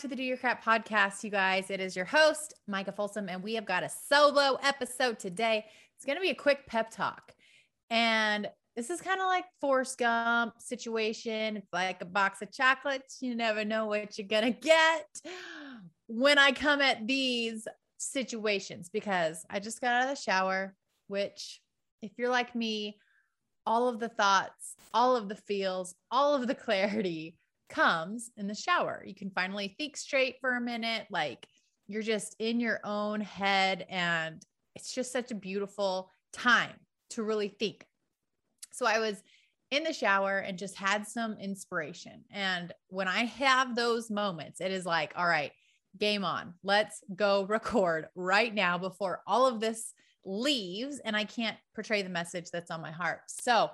To 0.00 0.08
the 0.08 0.16
Do 0.16 0.22
Your 0.22 0.38
Crap 0.38 0.64
podcast, 0.64 1.22
you 1.22 1.28
guys. 1.28 1.68
It 1.68 1.78
is 1.78 1.94
your 1.94 2.06
host, 2.06 2.54
Micah 2.66 2.90
Folsom, 2.90 3.28
and 3.28 3.42
we 3.42 3.52
have 3.56 3.66
got 3.66 3.82
a 3.82 3.90
solo 4.08 4.56
episode 4.62 5.18
today. 5.18 5.66
It's 5.94 6.06
going 6.06 6.16
to 6.16 6.22
be 6.22 6.30
a 6.30 6.34
quick 6.34 6.66
pep 6.66 6.90
talk. 6.90 7.34
And 7.90 8.48
this 8.74 8.88
is 8.88 9.02
kind 9.02 9.20
of 9.20 9.26
like 9.26 9.44
Forrest 9.60 9.98
Gump 9.98 10.54
situation. 10.58 11.58
It's 11.58 11.70
like 11.70 12.00
a 12.00 12.06
box 12.06 12.40
of 12.40 12.50
chocolates. 12.50 13.18
You 13.20 13.34
never 13.34 13.62
know 13.62 13.88
what 13.88 14.16
you're 14.16 14.26
going 14.26 14.50
to 14.50 14.58
get 14.58 15.06
when 16.06 16.38
I 16.38 16.52
come 16.52 16.80
at 16.80 17.06
these 17.06 17.68
situations 17.98 18.88
because 18.90 19.44
I 19.50 19.58
just 19.58 19.82
got 19.82 19.92
out 19.92 20.08
of 20.08 20.16
the 20.16 20.22
shower, 20.22 20.74
which, 21.08 21.60
if 22.00 22.12
you're 22.16 22.30
like 22.30 22.54
me, 22.54 22.96
all 23.66 23.86
of 23.86 24.00
the 24.00 24.08
thoughts, 24.08 24.76
all 24.94 25.14
of 25.14 25.28
the 25.28 25.36
feels, 25.36 25.94
all 26.10 26.34
of 26.34 26.46
the 26.46 26.54
clarity 26.54 27.36
comes 27.70 28.30
in 28.36 28.46
the 28.46 28.54
shower. 28.54 29.02
You 29.06 29.14
can 29.14 29.30
finally 29.30 29.74
think 29.78 29.96
straight 29.96 30.36
for 30.40 30.56
a 30.56 30.60
minute. 30.60 31.06
Like 31.10 31.46
you're 31.88 32.02
just 32.02 32.36
in 32.38 32.60
your 32.60 32.80
own 32.84 33.20
head, 33.20 33.86
and 33.88 34.42
it's 34.74 34.94
just 34.94 35.12
such 35.12 35.30
a 35.30 35.34
beautiful 35.34 36.10
time 36.32 36.74
to 37.10 37.22
really 37.22 37.48
think 37.48 37.86
so 38.72 38.86
I 38.86 38.98
was 38.98 39.22
in 39.70 39.84
the 39.84 39.92
shower 39.92 40.38
and 40.38 40.58
just 40.58 40.76
had 40.76 41.06
some 41.06 41.36
inspiration. 41.38 42.24
And 42.30 42.72
when 42.88 43.08
I 43.08 43.24
have 43.24 43.76
those 43.76 44.10
moments, 44.10 44.60
it 44.60 44.72
is 44.72 44.86
like, 44.86 45.12
all 45.16 45.26
right, 45.26 45.52
game 45.98 46.24
on. 46.24 46.54
Let's 46.62 47.02
go 47.14 47.44
record 47.48 48.08
right 48.14 48.54
now 48.54 48.78
before 48.78 49.22
all 49.26 49.46
of 49.46 49.60
this 49.60 49.92
leaves 50.24 50.98
and 51.04 51.16
I 51.16 51.24
can't 51.24 51.56
portray 51.74 52.02
the 52.02 52.08
message 52.08 52.50
that's 52.50 52.70
on 52.70 52.80
my 52.80 52.90
heart. 52.90 53.20
So, 53.26 53.70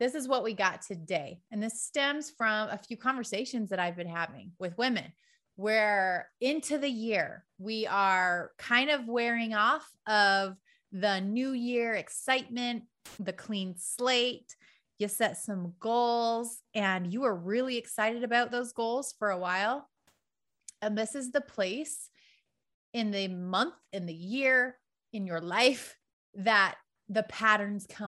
this 0.00 0.14
is 0.14 0.26
what 0.26 0.42
we 0.42 0.54
got 0.54 0.82
today. 0.82 1.40
And 1.52 1.62
this 1.62 1.82
stems 1.82 2.30
from 2.30 2.70
a 2.70 2.78
few 2.78 2.96
conversations 2.96 3.68
that 3.68 3.78
I've 3.78 3.96
been 3.96 4.08
having 4.08 4.52
with 4.58 4.76
women 4.78 5.12
where 5.56 6.30
into 6.40 6.78
the 6.78 6.88
year 6.88 7.44
we 7.58 7.86
are 7.86 8.50
kind 8.58 8.88
of 8.88 9.06
wearing 9.06 9.52
off 9.52 9.86
of 10.06 10.56
the 10.90 11.20
new 11.20 11.52
year 11.52 11.92
excitement 11.92 12.84
the 13.18 13.32
clean 13.32 13.74
slate. 13.76 14.56
You 14.98 15.08
set 15.08 15.36
some 15.36 15.74
goals 15.80 16.60
and 16.74 17.12
you 17.12 17.20
were 17.20 17.36
really 17.36 17.76
excited 17.76 18.24
about 18.24 18.50
those 18.50 18.72
goals 18.72 19.14
for 19.18 19.30
a 19.30 19.38
while. 19.38 19.88
And 20.80 20.96
this 20.96 21.14
is 21.14 21.30
the 21.30 21.42
place 21.42 22.08
in 22.94 23.10
the 23.10 23.28
month, 23.28 23.74
in 23.92 24.06
the 24.06 24.14
year, 24.14 24.78
in 25.12 25.26
your 25.26 25.40
life 25.40 25.96
that 26.34 26.76
the 27.08 27.24
patterns 27.24 27.86
come. 27.86 28.09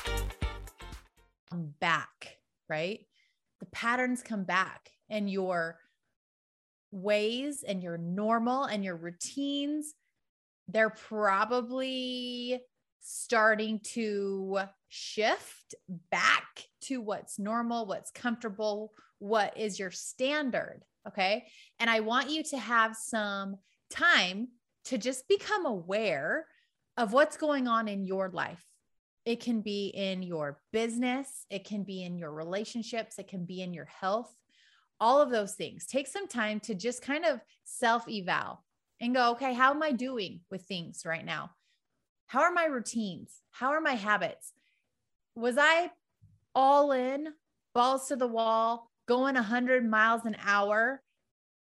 back, 1.53 2.37
right? 2.69 2.99
The 3.59 3.65
patterns 3.67 4.23
come 4.23 4.43
back 4.43 4.89
and 5.09 5.29
your 5.29 5.77
ways 6.91 7.63
and 7.67 7.81
your 7.81 7.97
normal 7.97 8.65
and 8.65 8.83
your 8.83 8.97
routines, 8.97 9.93
they're 10.67 10.89
probably 10.89 12.61
starting 13.01 13.79
to 13.83 14.59
shift 14.89 15.75
back 16.11 16.65
to 16.81 17.01
what's 17.01 17.39
normal, 17.39 17.85
what's 17.85 18.11
comfortable, 18.11 18.91
what 19.19 19.57
is 19.57 19.79
your 19.79 19.91
standard. 19.91 20.83
Okay. 21.07 21.45
And 21.79 21.89
I 21.89 22.01
want 22.01 22.29
you 22.29 22.43
to 22.43 22.57
have 22.57 22.95
some 22.95 23.57
time 23.89 24.49
to 24.85 24.97
just 24.97 25.27
become 25.27 25.65
aware 25.65 26.45
of 26.97 27.13
what's 27.13 27.37
going 27.37 27.67
on 27.67 27.87
in 27.87 28.05
your 28.05 28.29
life. 28.29 28.63
It 29.25 29.39
can 29.39 29.61
be 29.61 29.87
in 29.87 30.23
your 30.23 30.59
business, 30.71 31.45
it 31.49 31.63
can 31.63 31.83
be 31.83 32.03
in 32.03 32.17
your 32.17 32.31
relationships, 32.31 33.19
it 33.19 33.27
can 33.27 33.45
be 33.45 33.61
in 33.61 33.73
your 33.73 33.85
health, 33.85 34.33
all 34.99 35.21
of 35.21 35.29
those 35.29 35.53
things. 35.53 35.85
Take 35.85 36.07
some 36.07 36.27
time 36.27 36.59
to 36.61 36.73
just 36.73 37.01
kind 37.01 37.25
of 37.25 37.39
self 37.63 38.05
eval 38.09 38.63
and 38.99 39.15
go, 39.15 39.31
okay, 39.31 39.53
how 39.53 39.71
am 39.71 39.83
I 39.83 39.91
doing 39.91 40.41
with 40.49 40.63
things 40.63 41.03
right 41.05 41.25
now? 41.25 41.51
How 42.27 42.41
are 42.41 42.51
my 42.51 42.65
routines? 42.65 43.41
How 43.51 43.71
are 43.71 43.81
my 43.81 43.93
habits? 43.93 44.53
Was 45.35 45.57
I 45.57 45.91
all 46.55 46.91
in, 46.91 47.27
balls 47.73 48.07
to 48.07 48.15
the 48.15 48.27
wall, 48.27 48.89
going 49.07 49.35
100 49.35 49.89
miles 49.89 50.25
an 50.25 50.37
hour 50.45 51.01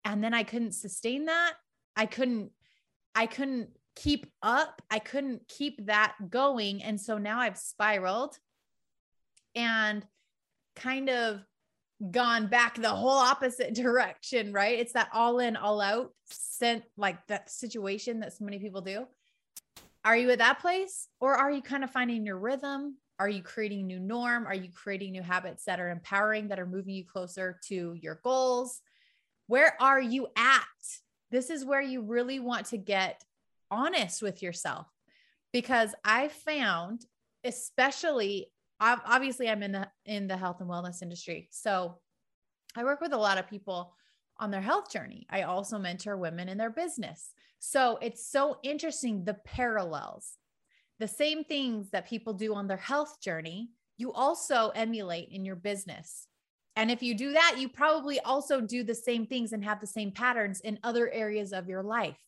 and 0.05 0.23
then 0.23 0.35
I 0.35 0.43
couldn't 0.43 0.73
sustain 0.73 1.27
that? 1.27 1.55
I 1.97 2.07
couldn't 2.07 2.51
I 3.15 3.27
couldn't 3.27 3.71
keep 4.01 4.27
up. 4.43 4.81
I 4.91 4.99
couldn't 4.99 5.47
keep 5.47 5.87
that 5.87 6.15
going. 6.31 6.83
And 6.83 6.99
so 6.99 7.19
now 7.19 7.39
I've 7.39 7.59
spiraled 7.59 8.39
and 9.55 10.07
kind 10.75 11.11
of 11.11 11.41
gone 12.11 12.47
back 12.47 12.77
the 12.77 12.89
whole 12.89 13.11
opposite 13.11 13.75
direction, 13.75 14.53
right? 14.53 14.79
It's 14.79 14.95
that 14.95 15.11
all 15.13 15.39
in, 15.39 15.55
all 15.57 15.81
out 15.81 16.13
sent 16.25 16.85
like 16.97 17.27
that 17.27 17.51
situation 17.51 18.21
that 18.21 18.33
so 18.33 18.45
many 18.45 18.59
people 18.59 18.81
do. 18.81 19.07
Are 20.03 20.17
you 20.17 20.31
at 20.31 20.39
that 20.39 20.61
place 20.61 21.09
or 21.21 21.35
are 21.35 21.51
you 21.51 21.61
kind 21.61 21.85
of 21.85 21.91
finding 21.91 22.25
your 22.25 22.39
rhythm? 22.39 22.97
Are 23.19 23.29
you 23.29 23.43
creating 23.43 23.87
new 23.87 24.01
norm? 24.01 24.47
Are 24.47 24.55
you 24.55 24.71
creating 24.75 25.13
new 25.13 25.23
habits 25.23 25.65
that 25.65 25.79
are 25.79 25.91
empowering, 25.91 26.49
that 26.49 26.59
are 26.59 26.65
moving 26.65 26.95
you 26.95 27.05
closer 27.05 27.61
to 27.69 27.95
your 28.01 28.19
goals? 28.25 28.81
Where 29.47 29.75
are 29.79 30.01
you 30.01 30.29
at? 30.37 30.65
This 31.31 31.51
is 31.51 31.67
where 31.67 31.83
you 31.83 32.01
really 32.01 32.41
want 32.41 32.67
to 32.69 32.79
get 32.79 33.23
honest 33.71 34.23
with 34.23 34.43
yourself 34.43 34.87
because 35.53 35.95
I 36.05 36.29
found, 36.29 37.07
especially 37.45 38.51
obviously 38.81 39.49
I'm 39.49 39.63
in 39.63 39.73
the 39.73 39.89
in 40.07 40.27
the 40.27 40.37
health 40.37 40.61
and 40.61 40.71
wellness 40.71 41.03
industry. 41.03 41.49
So 41.51 41.99
I 42.77 42.85
work 42.85 43.01
with 43.01 43.13
a 43.13 43.19
lot 43.19 43.39
of 43.39 43.49
people 43.49 43.95
on 44.39 44.51
their 44.51 44.61
health 44.61 44.91
journey. 44.91 45.27
I 45.29 45.43
also 45.43 45.79
mentor 45.79 46.17
women 46.17 46.49
in 46.49 46.57
their 46.57 46.71
business. 46.71 47.33
So 47.59 47.99
it's 48.01 48.27
so 48.27 48.57
interesting 48.63 49.25
the 49.25 49.35
parallels. 49.35 50.37
The 50.99 51.09
same 51.09 51.45
things 51.45 51.91
that 51.91 52.09
people 52.09 52.33
do 52.33 52.55
on 52.55 52.67
their 52.67 52.77
health 52.77 53.21
journey, 53.21 53.71
you 53.97 54.13
also 54.13 54.71
emulate 54.75 55.29
in 55.31 55.45
your 55.45 55.57
business. 55.57 56.27
And 56.77 56.91
if 56.91 57.03
you 57.03 57.15
do 57.15 57.33
that, 57.33 57.57
you 57.59 57.69
probably 57.69 58.21
also 58.21 58.61
do 58.61 58.83
the 58.83 58.95
same 58.95 59.27
things 59.27 59.53
and 59.53 59.63
have 59.65 59.81
the 59.81 59.87
same 59.87 60.13
patterns 60.13 60.61
in 60.61 60.79
other 60.83 61.11
areas 61.11 61.53
of 61.53 61.69
your 61.69 61.83
life. 61.83 62.19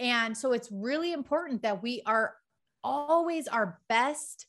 And 0.00 0.36
so 0.36 0.52
it's 0.52 0.70
really 0.72 1.12
important 1.12 1.62
that 1.62 1.82
we 1.82 2.02
are 2.06 2.34
always 2.82 3.46
our 3.46 3.78
best 3.88 4.46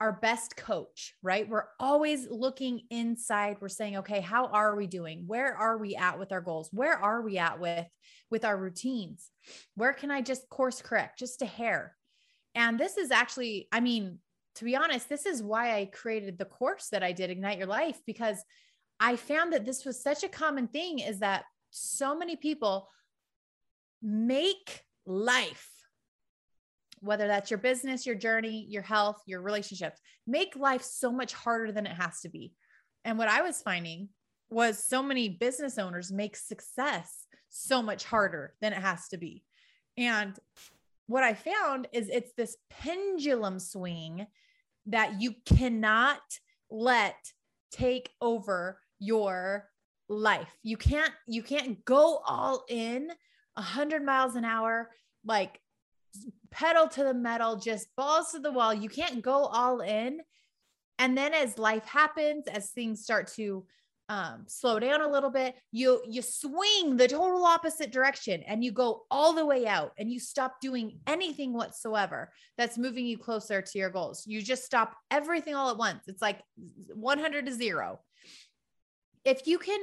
our 0.00 0.12
best 0.12 0.56
coach, 0.56 1.14
right? 1.22 1.48
We're 1.48 1.68
always 1.78 2.26
looking 2.28 2.82
inside. 2.90 3.58
We're 3.60 3.68
saying, 3.68 3.98
okay, 3.98 4.20
how 4.20 4.46
are 4.46 4.74
we 4.74 4.88
doing? 4.88 5.22
Where 5.26 5.54
are 5.54 5.78
we 5.78 5.94
at 5.94 6.18
with 6.18 6.32
our 6.32 6.40
goals? 6.40 6.68
Where 6.72 6.98
are 6.98 7.22
we 7.22 7.38
at 7.38 7.60
with 7.60 7.86
with 8.30 8.44
our 8.44 8.56
routines? 8.56 9.30
Where 9.76 9.92
can 9.92 10.10
I 10.10 10.20
just 10.20 10.48
course 10.50 10.82
correct 10.82 11.20
just 11.20 11.42
a 11.42 11.46
hair? 11.46 11.96
And 12.56 12.78
this 12.78 12.96
is 12.96 13.12
actually, 13.12 13.68
I 13.72 13.80
mean, 13.80 14.18
to 14.56 14.64
be 14.64 14.76
honest, 14.76 15.08
this 15.08 15.26
is 15.26 15.42
why 15.42 15.76
I 15.76 15.86
created 15.86 16.38
the 16.38 16.44
course 16.44 16.88
that 16.90 17.02
I 17.02 17.12
did 17.12 17.30
Ignite 17.30 17.58
Your 17.58 17.66
Life 17.66 18.00
because 18.06 18.44
I 19.00 19.16
found 19.16 19.52
that 19.52 19.64
this 19.64 19.84
was 19.84 20.02
such 20.02 20.22
a 20.22 20.28
common 20.28 20.68
thing 20.68 20.98
is 20.98 21.20
that 21.20 21.44
so 21.70 22.16
many 22.16 22.36
people 22.36 22.88
make 24.02 24.83
life 25.06 25.74
whether 27.04 27.26
that's 27.26 27.50
your 27.50 27.58
business, 27.58 28.06
your 28.06 28.14
journey, 28.14 28.66
your 28.68 28.82
health, 28.82 29.22
your 29.26 29.42
relationships, 29.42 30.00
make 30.26 30.56
life 30.56 30.82
so 30.82 31.12
much 31.12 31.34
harder 31.34 31.70
than 31.70 31.86
it 31.86 31.92
has 31.92 32.20
to 32.20 32.28
be. 32.28 32.52
And 33.04 33.18
what 33.18 33.28
I 33.28 33.42
was 33.42 33.60
finding 33.60 34.08
was 34.50 34.82
so 34.82 35.02
many 35.02 35.28
business 35.28 35.78
owners 35.78 36.10
make 36.10 36.36
success 36.36 37.26
so 37.50 37.82
much 37.82 38.04
harder 38.04 38.54
than 38.60 38.72
it 38.72 38.78
has 38.78 39.08
to 39.08 39.18
be. 39.18 39.44
And 39.98 40.38
what 41.06 41.22
I 41.22 41.34
found 41.34 41.88
is 41.92 42.08
it's 42.08 42.32
this 42.36 42.56
pendulum 42.70 43.58
swing 43.58 44.26
that 44.86 45.20
you 45.20 45.34
cannot 45.44 46.22
let 46.70 47.16
take 47.70 48.10
over 48.20 48.80
your 48.98 49.68
life. 50.08 50.56
You 50.62 50.76
can't 50.76 51.12
you 51.26 51.42
can't 51.42 51.84
go 51.84 52.20
all 52.26 52.64
in 52.68 53.10
100 53.54 54.04
miles 54.04 54.36
an 54.36 54.44
hour 54.44 54.90
like 55.24 55.60
pedal 56.50 56.88
to 56.88 57.04
the 57.04 57.14
metal, 57.14 57.56
just 57.56 57.88
balls 57.96 58.32
to 58.32 58.38
the 58.38 58.52
wall. 58.52 58.72
You 58.72 58.88
can't 58.88 59.22
go 59.22 59.46
all 59.46 59.80
in. 59.80 60.20
And 60.98 61.18
then 61.18 61.34
as 61.34 61.58
life 61.58 61.84
happens, 61.86 62.46
as 62.46 62.70
things 62.70 63.02
start 63.02 63.26
to 63.34 63.66
um, 64.08 64.44
slow 64.46 64.78
down 64.78 65.00
a 65.00 65.08
little 65.08 65.30
bit, 65.30 65.54
you 65.72 66.02
you 66.06 66.20
swing 66.20 66.96
the 66.96 67.08
total 67.08 67.44
opposite 67.44 67.90
direction 67.90 68.42
and 68.46 68.62
you 68.62 68.70
go 68.70 69.04
all 69.10 69.32
the 69.32 69.46
way 69.46 69.66
out 69.66 69.92
and 69.98 70.12
you 70.12 70.20
stop 70.20 70.60
doing 70.60 70.98
anything 71.06 71.54
whatsoever 71.54 72.30
that's 72.58 72.76
moving 72.76 73.06
you 73.06 73.16
closer 73.16 73.62
to 73.62 73.78
your 73.78 73.90
goals. 73.90 74.24
You 74.26 74.42
just 74.42 74.64
stop 74.64 74.94
everything 75.10 75.54
all 75.54 75.70
at 75.70 75.78
once. 75.78 76.04
It's 76.06 76.20
like 76.20 76.40
100 76.92 77.46
to 77.46 77.52
0. 77.52 77.98
If 79.24 79.46
you 79.46 79.58
can 79.58 79.80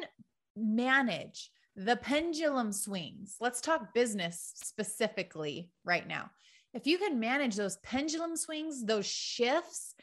manage 0.55 1.49
the 1.75 1.95
pendulum 1.95 2.71
swings. 2.71 3.35
Let's 3.39 3.61
talk 3.61 3.93
business 3.93 4.51
specifically 4.55 5.69
right 5.83 6.07
now. 6.07 6.31
If 6.73 6.87
you 6.87 6.97
can 6.97 7.19
manage 7.19 7.55
those 7.55 7.77
pendulum 7.77 8.35
swings, 8.35 8.85
those 8.85 9.05
shifts, 9.05 9.95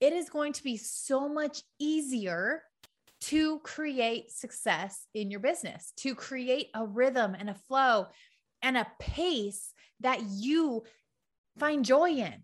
it 0.00 0.12
is 0.12 0.30
going 0.30 0.52
to 0.54 0.64
be 0.64 0.76
so 0.76 1.28
much 1.28 1.62
easier 1.78 2.62
to 3.22 3.60
create 3.60 4.32
success 4.32 5.06
in 5.14 5.30
your 5.30 5.38
business, 5.38 5.92
to 5.98 6.14
create 6.14 6.68
a 6.74 6.84
rhythm 6.84 7.36
and 7.38 7.48
a 7.48 7.54
flow 7.54 8.08
and 8.62 8.76
a 8.76 8.86
pace 8.98 9.72
that 10.00 10.20
you 10.28 10.82
find 11.58 11.84
joy 11.84 12.10
in. 12.10 12.34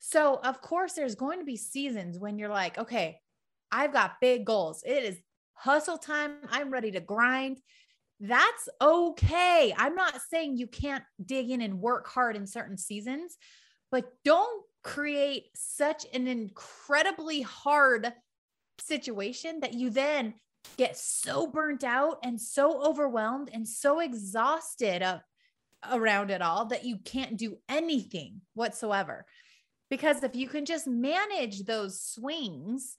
So, 0.00 0.38
of 0.42 0.60
course, 0.60 0.92
there's 0.92 1.14
going 1.14 1.38
to 1.38 1.46
be 1.46 1.56
seasons 1.56 2.18
when 2.18 2.38
you're 2.38 2.50
like, 2.50 2.76
okay, 2.76 3.18
I've 3.72 3.94
got 3.94 4.20
big 4.20 4.44
goals. 4.44 4.82
It 4.84 5.04
is 5.04 5.18
hustle 5.54 5.98
time. 5.98 6.36
I'm 6.50 6.70
ready 6.70 6.90
to 6.92 7.00
grind. 7.00 7.60
That's 8.20 8.68
okay. 8.80 9.74
I'm 9.76 9.94
not 9.94 10.20
saying 10.30 10.56
you 10.56 10.66
can't 10.66 11.04
dig 11.24 11.50
in 11.50 11.60
and 11.60 11.80
work 11.80 12.06
hard 12.06 12.36
in 12.36 12.46
certain 12.46 12.76
seasons, 12.76 13.36
but 13.90 14.04
don't 14.24 14.64
create 14.82 15.46
such 15.54 16.06
an 16.12 16.28
incredibly 16.28 17.42
hard 17.42 18.12
situation 18.78 19.60
that 19.60 19.74
you 19.74 19.90
then 19.90 20.34
get 20.76 20.96
so 20.96 21.46
burnt 21.46 21.84
out 21.84 22.18
and 22.22 22.40
so 22.40 22.82
overwhelmed 22.82 23.50
and 23.52 23.66
so 23.66 24.00
exhausted 24.00 25.02
uh, 25.02 25.18
around 25.92 26.30
it 26.30 26.42
all 26.42 26.66
that 26.66 26.84
you 26.84 26.98
can't 26.98 27.36
do 27.36 27.58
anything 27.68 28.40
whatsoever. 28.54 29.26
Because 29.90 30.22
if 30.22 30.34
you 30.34 30.48
can 30.48 30.64
just 30.64 30.86
manage 30.86 31.64
those 31.64 32.00
swings 32.00 32.96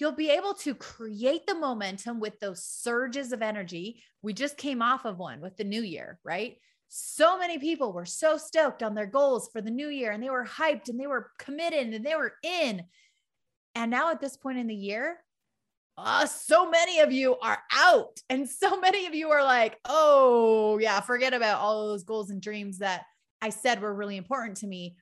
you'll 0.00 0.12
be 0.12 0.30
able 0.30 0.54
to 0.54 0.74
create 0.74 1.46
the 1.46 1.54
momentum 1.54 2.20
with 2.20 2.40
those 2.40 2.64
surges 2.64 3.32
of 3.32 3.42
energy. 3.42 4.02
We 4.22 4.32
just 4.32 4.56
came 4.56 4.80
off 4.80 5.04
of 5.04 5.18
one 5.18 5.40
with 5.40 5.56
the 5.56 5.64
new 5.64 5.82
year, 5.82 6.18
right? 6.24 6.56
So 6.88 7.38
many 7.38 7.58
people 7.58 7.92
were 7.92 8.06
so 8.06 8.36
stoked 8.36 8.82
on 8.82 8.94
their 8.94 9.06
goals 9.06 9.50
for 9.52 9.60
the 9.60 9.70
new 9.70 9.88
year 9.88 10.10
and 10.10 10.22
they 10.22 10.30
were 10.30 10.46
hyped 10.46 10.88
and 10.88 10.98
they 10.98 11.06
were 11.06 11.30
committed 11.38 11.92
and 11.92 12.04
they 12.04 12.14
were 12.14 12.32
in. 12.42 12.82
And 13.74 13.90
now 13.90 14.10
at 14.10 14.20
this 14.20 14.36
point 14.36 14.58
in 14.58 14.66
the 14.66 14.74
year, 14.74 15.18
uh, 15.96 16.26
so 16.26 16.68
many 16.70 17.00
of 17.00 17.12
you 17.12 17.36
are 17.38 17.58
out 17.72 18.18
and 18.28 18.48
so 18.48 18.80
many 18.80 19.06
of 19.06 19.14
you 19.14 19.30
are 19.30 19.44
like, 19.44 19.78
oh, 19.84 20.78
yeah, 20.78 21.00
forget 21.00 21.34
about 21.34 21.60
all 21.60 21.88
those 21.88 22.04
goals 22.04 22.30
and 22.30 22.40
dreams 22.40 22.78
that 22.78 23.04
I 23.42 23.50
said 23.50 23.80
were 23.80 23.94
really 23.94 24.16
important 24.16 24.56
to 24.58 24.66
me. 24.66 24.96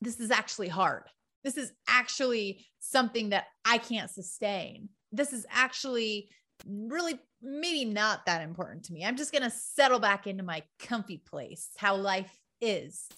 This 0.00 0.20
is 0.20 0.30
actually 0.30 0.68
hard 0.68 1.04
this 1.44 1.56
is 1.56 1.72
actually 1.88 2.66
something 2.80 3.30
that 3.30 3.46
I 3.64 3.78
can't 3.78 4.10
sustain. 4.10 4.88
This 5.12 5.32
is 5.32 5.46
actually 5.50 6.28
really 6.66 7.18
maybe 7.40 7.84
not 7.84 8.26
that 8.26 8.42
important 8.42 8.84
to 8.84 8.92
me. 8.92 9.04
I'm 9.04 9.16
just 9.16 9.32
going 9.32 9.44
to 9.44 9.50
settle 9.50 10.00
back 10.00 10.26
into 10.26 10.42
my 10.42 10.62
comfy 10.78 11.18
place, 11.18 11.70
how 11.76 11.96
life 11.96 12.36
is. 12.60 13.08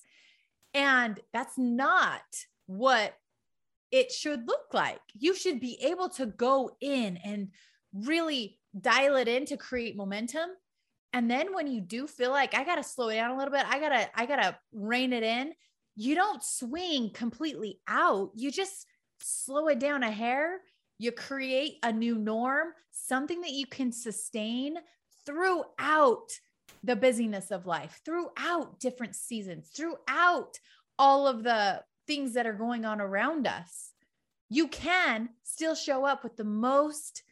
And 0.74 1.18
that's 1.32 1.56
not 1.56 2.20
what 2.66 3.14
it 3.90 4.12
should 4.12 4.46
look 4.46 4.72
like. 4.72 5.00
You 5.14 5.34
should 5.34 5.58
be 5.58 5.78
able 5.82 6.10
to 6.10 6.26
go 6.26 6.76
in 6.80 7.16
and 7.18 7.48
really 7.92 8.58
dial 8.78 9.16
it 9.16 9.26
in 9.26 9.46
to 9.46 9.56
create 9.56 9.96
momentum. 9.96 10.50
And 11.12 11.28
then 11.28 11.52
when 11.52 11.66
you 11.66 11.80
do 11.80 12.06
feel 12.06 12.30
like 12.30 12.54
I 12.54 12.62
got 12.62 12.76
to 12.76 12.84
slow 12.84 13.10
down 13.10 13.32
a 13.32 13.36
little 13.36 13.52
bit, 13.52 13.64
I 13.66 13.80
got 13.80 13.88
to 13.88 14.08
I 14.14 14.26
got 14.26 14.36
to 14.36 14.56
rein 14.72 15.12
it 15.12 15.24
in 15.24 15.52
you 16.00 16.14
don't 16.14 16.42
swing 16.42 17.10
completely 17.10 17.78
out. 17.86 18.30
You 18.34 18.50
just 18.50 18.86
slow 19.22 19.68
it 19.68 19.78
down 19.78 20.02
a 20.02 20.10
hair. 20.10 20.60
You 20.98 21.12
create 21.12 21.78
a 21.82 21.92
new 21.92 22.16
norm, 22.16 22.68
something 22.90 23.40
that 23.40 23.52
you 23.52 23.66
can 23.66 23.92
sustain 23.92 24.76
throughout 25.24 26.28
the 26.82 26.96
busyness 26.96 27.50
of 27.50 27.66
life, 27.66 28.00
throughout 28.04 28.78
different 28.80 29.14
seasons, 29.14 29.70
throughout 29.74 30.58
all 30.98 31.26
of 31.26 31.42
the 31.42 31.82
things 32.06 32.34
that 32.34 32.46
are 32.46 32.52
going 32.52 32.84
on 32.84 33.00
around 33.00 33.46
us. 33.46 33.92
You 34.48 34.68
can 34.68 35.30
still 35.42 35.74
show 35.74 36.04
up 36.04 36.24
with 36.24 36.36
the 36.36 36.44
most 36.44 37.22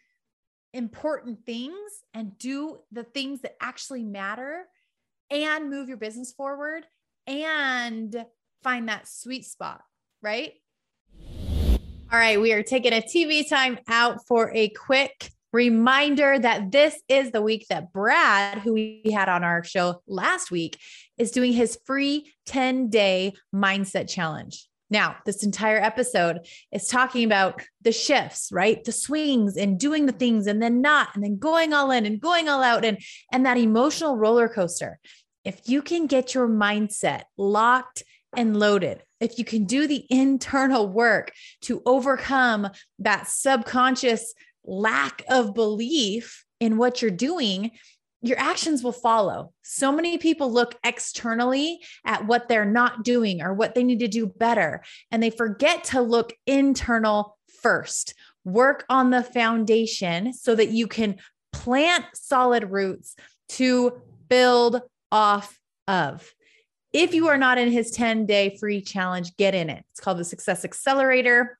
important 0.72 1.44
things 1.44 1.76
and 2.14 2.38
do 2.38 2.78
the 2.92 3.04
things 3.04 3.40
that 3.40 3.56
actually 3.60 4.04
matter 4.04 4.66
and 5.30 5.70
move 5.70 5.88
your 5.88 5.96
business 5.96 6.32
forward 6.32 6.86
and 7.26 8.24
find 8.62 8.88
that 8.88 9.08
sweet 9.08 9.44
spot, 9.44 9.82
right? 10.22 10.54
All 12.10 12.18
right, 12.18 12.40
we 12.40 12.54
are 12.54 12.62
taking 12.62 12.94
a 12.94 13.02
TV 13.02 13.46
time 13.46 13.78
out 13.86 14.26
for 14.26 14.50
a 14.54 14.70
quick 14.70 15.30
reminder 15.52 16.38
that 16.38 16.72
this 16.72 16.98
is 17.06 17.32
the 17.32 17.42
week 17.42 17.66
that 17.68 17.92
Brad, 17.92 18.60
who 18.60 18.72
we 18.72 19.10
had 19.12 19.28
on 19.28 19.44
our 19.44 19.62
show 19.62 20.00
last 20.06 20.50
week, 20.50 20.78
is 21.18 21.32
doing 21.32 21.52
his 21.52 21.78
free 21.84 22.32
10 22.46 22.88
day 22.88 23.34
mindset 23.54 24.08
challenge. 24.08 24.68
Now, 24.88 25.16
this 25.26 25.44
entire 25.44 25.76
episode 25.76 26.46
is 26.72 26.88
talking 26.88 27.24
about 27.24 27.60
the 27.82 27.92
shifts, 27.92 28.48
right? 28.50 28.82
The 28.82 28.92
swings 28.92 29.58
and 29.58 29.78
doing 29.78 30.06
the 30.06 30.12
things 30.12 30.46
and 30.46 30.62
then 30.62 30.80
not, 30.80 31.08
and 31.14 31.22
then 31.22 31.38
going 31.38 31.74
all 31.74 31.90
in 31.90 32.06
and 32.06 32.18
going 32.18 32.48
all 32.48 32.62
out 32.62 32.86
and, 32.86 32.96
and 33.30 33.44
that 33.44 33.58
emotional 33.58 34.16
roller 34.16 34.48
coaster. 34.48 34.98
If 35.44 35.68
you 35.68 35.82
can 35.82 36.06
get 36.06 36.32
your 36.32 36.48
mindset 36.48 37.24
locked 37.36 38.02
and 38.36 38.58
loaded. 38.58 39.02
If 39.20 39.38
you 39.38 39.44
can 39.44 39.64
do 39.64 39.86
the 39.86 40.04
internal 40.10 40.88
work 40.88 41.32
to 41.62 41.82
overcome 41.86 42.68
that 43.00 43.28
subconscious 43.28 44.34
lack 44.64 45.24
of 45.28 45.54
belief 45.54 46.44
in 46.60 46.76
what 46.76 47.00
you're 47.00 47.10
doing, 47.10 47.72
your 48.20 48.38
actions 48.38 48.82
will 48.82 48.92
follow. 48.92 49.52
So 49.62 49.92
many 49.92 50.18
people 50.18 50.52
look 50.52 50.76
externally 50.84 51.80
at 52.04 52.26
what 52.26 52.48
they're 52.48 52.64
not 52.64 53.04
doing 53.04 53.40
or 53.40 53.54
what 53.54 53.74
they 53.74 53.84
need 53.84 54.00
to 54.00 54.08
do 54.08 54.26
better, 54.26 54.82
and 55.10 55.22
they 55.22 55.30
forget 55.30 55.84
to 55.84 56.00
look 56.00 56.32
internal 56.46 57.38
first. 57.62 58.14
Work 58.44 58.84
on 58.88 59.10
the 59.10 59.22
foundation 59.22 60.32
so 60.32 60.54
that 60.54 60.70
you 60.70 60.86
can 60.86 61.16
plant 61.52 62.04
solid 62.14 62.70
roots 62.70 63.14
to 63.50 64.00
build 64.28 64.82
off 65.12 65.58
of. 65.86 66.34
If 66.92 67.14
you 67.14 67.28
are 67.28 67.38
not 67.38 67.58
in 67.58 67.70
his 67.70 67.90
10 67.90 68.26
day 68.26 68.56
free 68.58 68.80
challenge, 68.80 69.36
get 69.36 69.54
in 69.54 69.70
it. 69.70 69.84
It's 69.90 70.00
called 70.00 70.18
the 70.18 70.24
Success 70.24 70.64
Accelerator. 70.64 71.58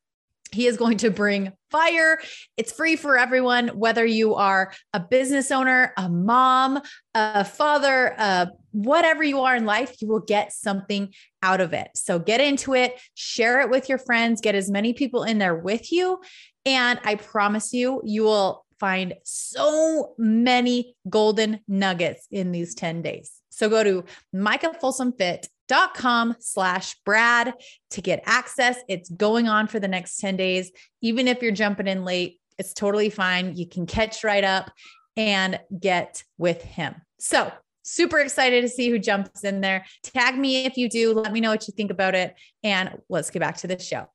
He 0.51 0.67
is 0.67 0.79
going 0.79 0.97
to 0.99 1.11
bring 1.11 1.53
fire. 1.71 2.19
It's 2.57 2.73
free 2.73 2.97
for 2.97 3.19
everyone, 3.19 3.69
whether 3.69 4.07
you 4.07 4.35
are 4.35 4.73
a 4.95 5.01
business 5.01 5.51
owner, 5.51 5.93
a 5.99 6.09
mom, 6.09 6.81
a 7.15 7.45
father, 7.45 8.15
uh, 8.17 8.47
whatever 8.71 9.23
you 9.23 9.41
are 9.41 9.57
in 9.57 9.67
life, 9.67 10.01
you 10.01 10.09
will 10.09 10.21
get 10.21 10.53
something 10.53 11.13
out 11.43 11.61
of 11.61 11.75
it. 11.75 11.89
So 11.95 12.19
get 12.19 12.41
into 12.41 12.75
it, 12.75 12.99
share 13.15 13.61
it 13.61 13.69
with 13.69 13.91
your 13.91 13.99
friends, 13.99 14.41
get 14.41 14.55
as 14.55 14.71
many 14.71 14.95
people 14.95 15.25
in 15.25 15.39
there 15.39 15.57
with 15.57 15.93
you. 15.93 16.19
And 16.65 16.99
I 17.05 17.17
promise 17.17 17.75
you, 17.75 18.01
you 18.05 18.23
will 18.23 18.65
find 18.81 19.15
so 19.25 20.15
many 20.19 20.95
golden 21.09 21.61
nuggets 21.69 22.27
in 22.31 22.53
these 22.53 22.75
10 22.75 23.03
days. 23.03 23.33
So 23.59 23.69
go 23.69 23.83
to 23.83 24.05
micahfolsomfit.com 24.33 26.37
slash 26.39 26.95
Brad 27.05 27.55
to 27.91 28.01
get 28.01 28.23
access. 28.25 28.79
It's 28.89 29.11
going 29.11 29.49
on 29.49 29.67
for 29.67 29.81
the 29.81 29.89
next 29.89 30.19
10 30.19 30.37
days. 30.37 30.71
Even 31.03 31.27
if 31.27 31.43
you're 31.43 31.51
jumping 31.51 31.89
in 31.89 32.05
late, 32.05 32.39
it's 32.57 32.73
totally 32.73 33.11
fine. 33.11 33.57
You 33.57 33.67
can 33.67 33.85
catch 33.85 34.23
right 34.23 34.45
up 34.45 34.71
and 35.17 35.59
get 35.77 36.23
with 36.39 36.63
him. 36.63 36.95
So 37.19 37.53
super 37.83 38.21
excited 38.21 38.63
to 38.63 38.69
see 38.69 38.91
who 38.91 38.99
jumps 39.01 39.43
in 39.43 39.61
there. 39.61 39.85
Tag 40.05 40.39
me 40.39 40.65
if 40.65 40.77
you 40.77 40.89
do. 40.89 41.13
Let 41.13 41.33
me 41.33 41.41
know 41.41 41.51
what 41.51 41.67
you 41.67 41.75
think 41.77 41.91
about 41.91 42.15
it. 42.15 42.37
And 42.63 43.01
let's 43.09 43.31
get 43.31 43.41
back 43.41 43.57
to 43.57 43.67
the 43.67 43.81
show. 43.81 44.09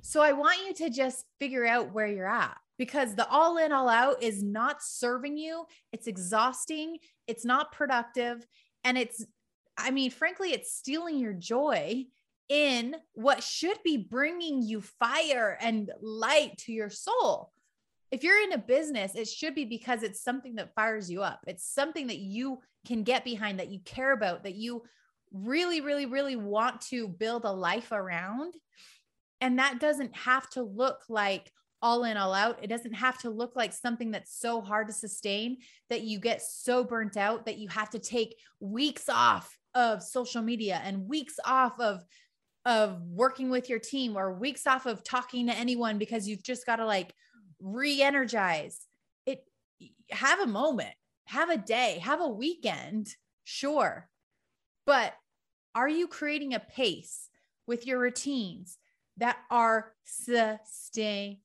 So 0.00 0.22
I 0.22 0.32
want 0.32 0.58
you 0.66 0.74
to 0.74 0.90
just 0.90 1.24
figure 1.38 1.64
out 1.64 1.92
where 1.92 2.08
you're 2.08 2.26
at 2.26 2.56
because 2.78 3.14
the 3.14 3.28
all 3.28 3.58
in, 3.58 3.72
all 3.72 3.88
out 3.88 4.22
is 4.22 4.42
not 4.42 4.82
serving 4.82 5.36
you. 5.36 5.66
It's 5.92 6.08
exhausting. 6.08 6.98
It's 7.28 7.44
not 7.44 7.70
productive. 7.70 8.44
And 8.82 8.98
it's, 8.98 9.24
I 9.76 9.92
mean, 9.92 10.10
frankly, 10.10 10.52
it's 10.52 10.72
stealing 10.72 11.18
your 11.18 11.34
joy 11.34 12.06
in 12.48 12.96
what 13.12 13.42
should 13.42 13.78
be 13.84 13.98
bringing 13.98 14.62
you 14.62 14.80
fire 14.80 15.56
and 15.60 15.92
light 16.00 16.56
to 16.58 16.72
your 16.72 16.90
soul. 16.90 17.52
If 18.10 18.24
you're 18.24 18.42
in 18.42 18.54
a 18.54 18.58
business, 18.58 19.14
it 19.14 19.28
should 19.28 19.54
be 19.54 19.66
because 19.66 20.02
it's 20.02 20.22
something 20.22 20.54
that 20.54 20.74
fires 20.74 21.10
you 21.10 21.22
up. 21.22 21.40
It's 21.46 21.64
something 21.64 22.06
that 22.06 22.18
you 22.18 22.60
can 22.86 23.02
get 23.02 23.22
behind, 23.22 23.60
that 23.60 23.70
you 23.70 23.80
care 23.84 24.12
about, 24.12 24.44
that 24.44 24.54
you 24.54 24.82
really, 25.30 25.82
really, 25.82 26.06
really 26.06 26.36
want 26.36 26.80
to 26.80 27.06
build 27.06 27.44
a 27.44 27.52
life 27.52 27.92
around. 27.92 28.54
And 29.42 29.58
that 29.58 29.78
doesn't 29.78 30.16
have 30.16 30.48
to 30.50 30.62
look 30.62 31.02
like 31.10 31.52
all 31.80 32.04
in, 32.04 32.16
all 32.16 32.34
out. 32.34 32.58
It 32.62 32.68
doesn't 32.68 32.94
have 32.94 33.18
to 33.18 33.30
look 33.30 33.54
like 33.54 33.72
something 33.72 34.10
that's 34.10 34.38
so 34.38 34.60
hard 34.60 34.88
to 34.88 34.92
sustain 34.92 35.58
that 35.90 36.02
you 36.02 36.18
get 36.18 36.42
so 36.42 36.84
burnt 36.84 37.16
out 37.16 37.46
that 37.46 37.58
you 37.58 37.68
have 37.68 37.90
to 37.90 37.98
take 37.98 38.36
weeks 38.60 39.08
off 39.08 39.56
of 39.74 40.02
social 40.02 40.42
media 40.42 40.80
and 40.84 41.08
weeks 41.08 41.36
off 41.44 41.78
of 41.80 42.02
of 42.64 43.00
working 43.02 43.48
with 43.48 43.70
your 43.70 43.78
team 43.78 44.16
or 44.16 44.34
weeks 44.34 44.66
off 44.66 44.84
of 44.84 45.02
talking 45.02 45.46
to 45.46 45.54
anyone 45.54 45.96
because 45.96 46.28
you've 46.28 46.42
just 46.42 46.66
got 46.66 46.76
to 46.76 46.84
like 46.84 47.14
re-energize. 47.60 48.80
It 49.24 49.44
have 50.10 50.40
a 50.40 50.46
moment 50.46 50.92
have 51.26 51.50
a 51.50 51.58
day 51.58 52.00
have 52.02 52.20
a 52.20 52.28
weekend 52.28 53.08
sure. 53.44 54.08
But 54.86 55.14
are 55.74 55.88
you 55.88 56.08
creating 56.08 56.54
a 56.54 56.60
pace 56.60 57.28
with 57.66 57.86
your 57.86 57.98
routines 57.98 58.78
that 59.18 59.38
are 59.50 59.92
sustainable. 60.04 61.38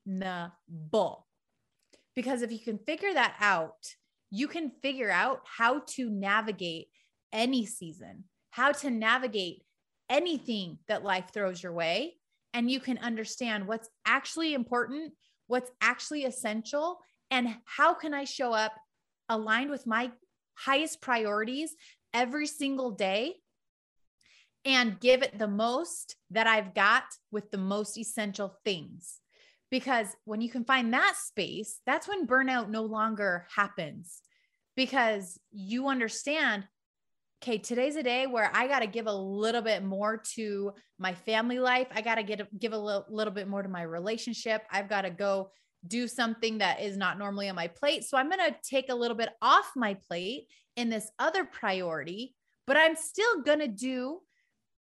Because 2.16 2.42
if 2.42 2.52
you 2.52 2.60
can 2.60 2.78
figure 2.78 3.14
that 3.14 3.36
out, 3.40 3.96
you 4.30 4.48
can 4.48 4.72
figure 4.82 5.12
out 5.12 5.42
how 5.46 5.82
to 5.88 6.10
navigate 6.10 6.88
any 7.32 7.66
season, 7.66 8.24
how 8.52 8.72
to 8.72 8.90
navigate 8.90 9.64
anything 10.10 10.78
that 10.88 11.04
life 11.04 11.32
throws 11.34 11.62
your 11.62 11.74
way. 11.74 12.16
And 12.54 12.70
you 12.70 12.80
can 12.80 13.00
understand 13.00 13.68
what's 13.68 13.90
actually 14.06 14.54
important, 14.54 15.14
what's 15.48 15.72
actually 15.82 16.26
essential, 16.26 17.00
and 17.32 17.56
how 17.66 17.96
can 17.96 18.14
I 18.14 18.26
show 18.26 18.54
up 18.54 18.74
aligned 19.30 19.72
with 19.72 19.88
my 19.88 20.12
highest 20.56 21.02
priorities 21.02 21.76
every 22.14 22.46
single 22.46 22.92
day 22.92 23.38
and 24.66 25.00
give 25.00 25.22
it 25.22 25.38
the 25.38 25.48
most 25.48 26.16
that 26.32 26.48
I've 26.48 26.74
got 26.74 27.04
with 27.32 27.52
the 27.52 27.58
most 27.58 27.98
essential 27.98 28.56
things. 28.64 29.20
Because 29.70 30.08
when 30.26 30.42
you 30.42 30.50
can 30.50 30.66
find 30.66 30.94
that 30.94 31.16
space, 31.18 31.80
that's 31.86 32.08
when 32.08 32.28
burnout 32.28 32.70
no 32.70 32.84
longer 32.84 33.48
happens 33.56 34.22
because 34.76 35.40
you 35.52 35.88
understand 35.88 36.66
okay, 37.44 37.58
today's 37.58 37.98
a 37.98 38.04
day 38.04 38.26
where 38.26 38.50
I 38.54 38.68
got 38.68 38.80
to 38.80 38.88
give 38.88 39.06
a 39.06 39.14
little 39.14 39.62
bit 39.62 39.84
more 39.84 40.24
to 40.36 40.72
my 40.98 41.14
family 41.14 41.60
life. 41.60 41.88
I 41.94 42.00
got 42.00 42.16
to 42.16 42.24
get 42.24 42.58
give 42.58 42.72
a 42.72 42.78
little, 42.78 43.06
little 43.10 43.34
bit 43.34 43.50
more 43.50 43.62
to 43.62 43.68
my 43.68 43.82
relationship. 43.82 44.64
I've 44.72 44.88
got 44.88 45.02
to 45.02 45.10
go 45.10 45.52
do 45.86 46.08
something 46.08 46.60
that 46.60 46.80
is 46.80 46.96
not 46.96 47.20
normally 47.20 47.50
on 47.50 47.56
my 47.58 47.68
plate. 47.68 48.06
So 48.06 48.18
I'm 48.18 48.30
going 48.30 48.50
to 48.50 48.56
take 48.64 48.90
a 48.90 48.96
little 48.96 49.18
bit 49.18 49.28
off 49.42 49.70
my 49.76 49.98
plate 50.08 50.48
in 50.78 50.90
this 50.90 51.12
other 51.20 51.44
priority, 51.44 52.34
but 52.66 52.78
I'm 52.78 52.96
still 52.96 53.42
going 53.42 53.60
to 53.60 53.68
do 53.68 54.20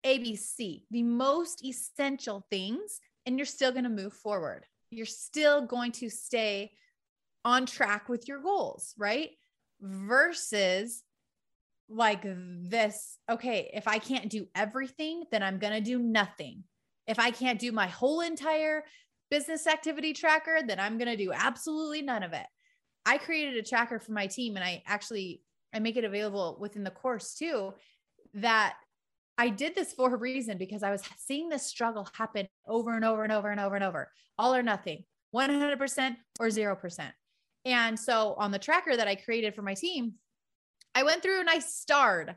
ABC, 0.05 0.83
the 0.91 1.03
most 1.03 1.65
essential 1.65 2.47
things, 2.51 3.01
and 3.27 3.39
you're 3.39 3.47
still 3.47 3.73
going 3.73 3.85
to 3.85 3.91
move 3.91 4.13
forward. 4.13 4.65
You're 4.91 5.07
still 5.07 5.67
going 5.67 5.93
to 5.93 6.11
stay 6.11 6.73
on 7.45 7.67
track 7.67 8.09
with 8.09 8.29
your 8.29 8.41
goals, 8.41 8.95
right? 8.99 9.31
Versus 9.81 11.03
like 11.89 12.23
this, 12.25 13.19
okay, 13.29 13.71
if 13.75 13.89
I 13.89 13.99
can't 13.99 14.31
do 14.31 14.47
everything, 14.55 15.25
then 15.31 15.43
I'm 15.43 15.59
going 15.59 15.73
to 15.73 15.81
do 15.81 15.99
nothing. 15.99 16.65
If 17.07 17.19
I 17.19 17.31
can't 17.31 17.59
do 17.59 17.73
my 17.73 17.89
whole 17.89 18.21
entire 18.21 18.85
business 19.31 19.67
activity 19.67 20.13
tracker, 20.13 20.61
then 20.67 20.79
I'm 20.79 20.99
going 20.99 21.09
to 21.09 21.17
do 21.17 21.33
absolutely 21.33 22.03
none 22.03 22.23
of 22.23 22.33
it. 22.33 22.47
I 23.07 23.19
created 23.19 23.57
a 23.57 23.63
tracker 23.63 23.99
for 23.99 24.13
my 24.13 24.27
team 24.27 24.57
and 24.57 24.65
I 24.65 24.83
actually 24.87 25.43
I 25.73 25.79
make 25.79 25.97
it 25.97 26.05
available 26.05 26.59
within 26.61 26.85
the 26.85 26.91
course 26.91 27.35
too 27.35 27.75
that 28.35 28.75
I 29.41 29.49
did 29.49 29.75
this 29.75 29.95
for 29.95 30.15
a 30.15 30.19
reason 30.19 30.59
because 30.59 30.83
I 30.83 30.91
was 30.91 31.03
seeing 31.17 31.49
this 31.49 31.65
struggle 31.65 32.07
happen 32.13 32.47
over 32.69 32.95
and 32.95 33.07
over 33.07 33.23
and 33.23 33.33
over 33.33 33.51
and 33.51 33.59
over 33.59 33.75
and 33.75 33.83
over, 33.83 34.13
all 34.37 34.55
or 34.55 34.63
nothing, 34.63 35.05
100% 35.35 36.17
or 36.39 36.47
0%. 36.49 37.13
And 37.65 37.99
so 37.99 38.35
on 38.37 38.51
the 38.51 38.59
tracker 38.59 38.95
that 38.95 39.09
I 39.09 39.15
created 39.15 39.55
for 39.55 39.63
my 39.63 39.73
team, 39.73 40.17
I 40.95 41.05
went 41.05 41.23
through 41.23 41.41
and 41.41 41.49
I 41.49 41.61
starred 41.61 42.37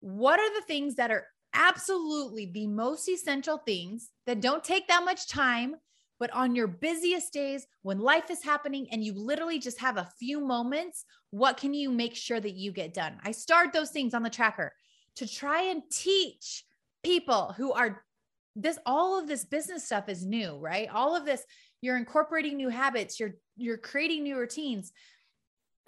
what 0.00 0.40
are 0.40 0.54
the 0.58 0.66
things 0.66 0.96
that 0.96 1.12
are 1.12 1.28
absolutely 1.54 2.46
the 2.46 2.66
most 2.66 3.08
essential 3.08 3.58
things 3.58 4.10
that 4.26 4.40
don't 4.40 4.64
take 4.64 4.88
that 4.88 5.04
much 5.04 5.28
time, 5.28 5.76
but 6.18 6.32
on 6.32 6.56
your 6.56 6.66
busiest 6.66 7.32
days 7.32 7.68
when 7.82 8.00
life 8.00 8.32
is 8.32 8.42
happening 8.42 8.88
and 8.90 9.04
you 9.04 9.14
literally 9.14 9.60
just 9.60 9.78
have 9.78 9.96
a 9.96 10.10
few 10.18 10.40
moments, 10.44 11.04
what 11.30 11.56
can 11.56 11.72
you 11.72 11.88
make 11.88 12.16
sure 12.16 12.40
that 12.40 12.56
you 12.56 12.72
get 12.72 12.94
done? 12.94 13.18
I 13.22 13.30
starred 13.30 13.72
those 13.72 13.90
things 13.90 14.12
on 14.12 14.24
the 14.24 14.30
tracker 14.30 14.72
to 15.16 15.26
try 15.26 15.62
and 15.62 15.82
teach 15.90 16.64
people 17.02 17.54
who 17.56 17.72
are 17.72 18.04
this 18.54 18.78
all 18.84 19.18
of 19.18 19.26
this 19.26 19.44
business 19.44 19.84
stuff 19.84 20.08
is 20.08 20.26
new 20.26 20.56
right? 20.58 20.88
All 20.92 21.16
of 21.16 21.24
this 21.24 21.44
you're 21.80 21.96
incorporating 21.96 22.56
new 22.56 22.68
habits 22.68 23.18
you're 23.18 23.34
you're 23.56 23.78
creating 23.78 24.24
new 24.24 24.38
routines. 24.38 24.92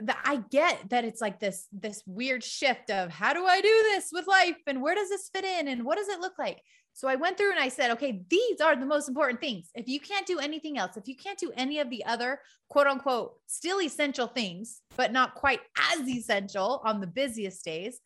That 0.00 0.18
i 0.24 0.42
get 0.50 0.90
that 0.90 1.04
it's 1.04 1.20
like 1.20 1.38
this 1.38 1.68
this 1.72 2.02
weird 2.04 2.42
shift 2.42 2.90
of 2.90 3.10
how 3.10 3.32
do 3.32 3.44
i 3.44 3.60
do 3.60 3.68
this 3.68 4.10
with 4.12 4.26
life? 4.26 4.56
And 4.66 4.82
where 4.82 4.94
does 4.94 5.08
this 5.08 5.30
fit 5.32 5.44
in? 5.44 5.68
And 5.68 5.84
what 5.84 5.98
does 5.98 6.08
it 6.08 6.20
look 6.20 6.34
like? 6.38 6.60
So 6.94 7.06
i 7.06 7.14
went 7.14 7.36
through 7.36 7.52
and 7.52 7.60
i 7.60 7.68
said 7.68 7.90
okay 7.92 8.24
these 8.28 8.60
are 8.60 8.74
the 8.74 8.86
most 8.86 9.08
important 9.08 9.40
things. 9.40 9.70
If 9.74 9.86
you 9.86 10.00
can't 10.00 10.26
do 10.26 10.38
anything 10.40 10.78
else 10.78 10.96
if 10.96 11.06
you 11.06 11.16
can't 11.16 11.38
do 11.38 11.52
any 11.56 11.78
of 11.78 11.90
the 11.90 12.04
other 12.06 12.40
quote 12.68 12.86
unquote 12.86 13.34
still 13.46 13.80
essential 13.80 14.26
things 14.26 14.80
but 14.96 15.12
not 15.12 15.34
quite 15.34 15.60
as 15.92 16.08
essential 16.08 16.80
on 16.84 17.00
the 17.00 17.06
busiest 17.06 17.64
days 17.64 18.00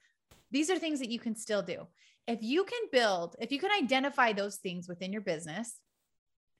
these 0.51 0.71
are 0.71 0.79
things 0.79 1.01
that 1.01 1.11
you 1.11 1.19
can 1.19 1.35
still 1.35 1.63
do. 1.63 1.87
If 2.27 2.43
you 2.43 2.65
can 2.65 2.81
build, 2.93 3.37
if 3.41 3.51
you 3.53 3.59
can 3.59 3.71
identify 3.71 4.33
those 4.33 4.57
things 4.57 4.89
within 4.89 5.13
your 5.13 5.23
business, 5.23 5.79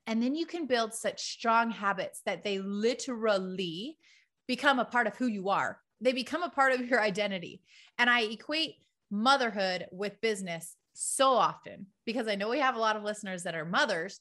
and 0.07 0.23
then 0.23 0.35
you 0.35 0.47
can 0.47 0.67
build 0.67 0.95
such 0.95 1.21
strong 1.21 1.71
habits 1.71 2.23
that 2.25 2.43
they 2.43 2.59
literally 2.59 3.99
become 4.47 4.79
a 4.79 4.85
part 4.85 5.07
of 5.07 5.17
who 5.17 5.27
you 5.27 5.51
are. 5.51 5.79
They 6.01 6.13
become 6.13 6.43
a 6.43 6.49
part 6.49 6.73
of 6.73 6.89
your 6.89 7.03
identity. 7.03 7.61
And 7.99 8.09
I 8.09 8.23
equate 8.23 8.77
motherhood 9.11 9.87
with 9.93 10.21
business 10.23 10.77
so 10.95 11.33
often 11.33 11.87
because 12.07 12.27
I 12.27 12.37
know 12.37 12.49
we 12.49 12.61
have 12.61 12.75
a 12.75 12.81
lot 12.81 12.97
of 12.97 13.03
listeners 13.03 13.43
that 13.43 13.55
are 13.55 13.67
mothers, 13.67 14.21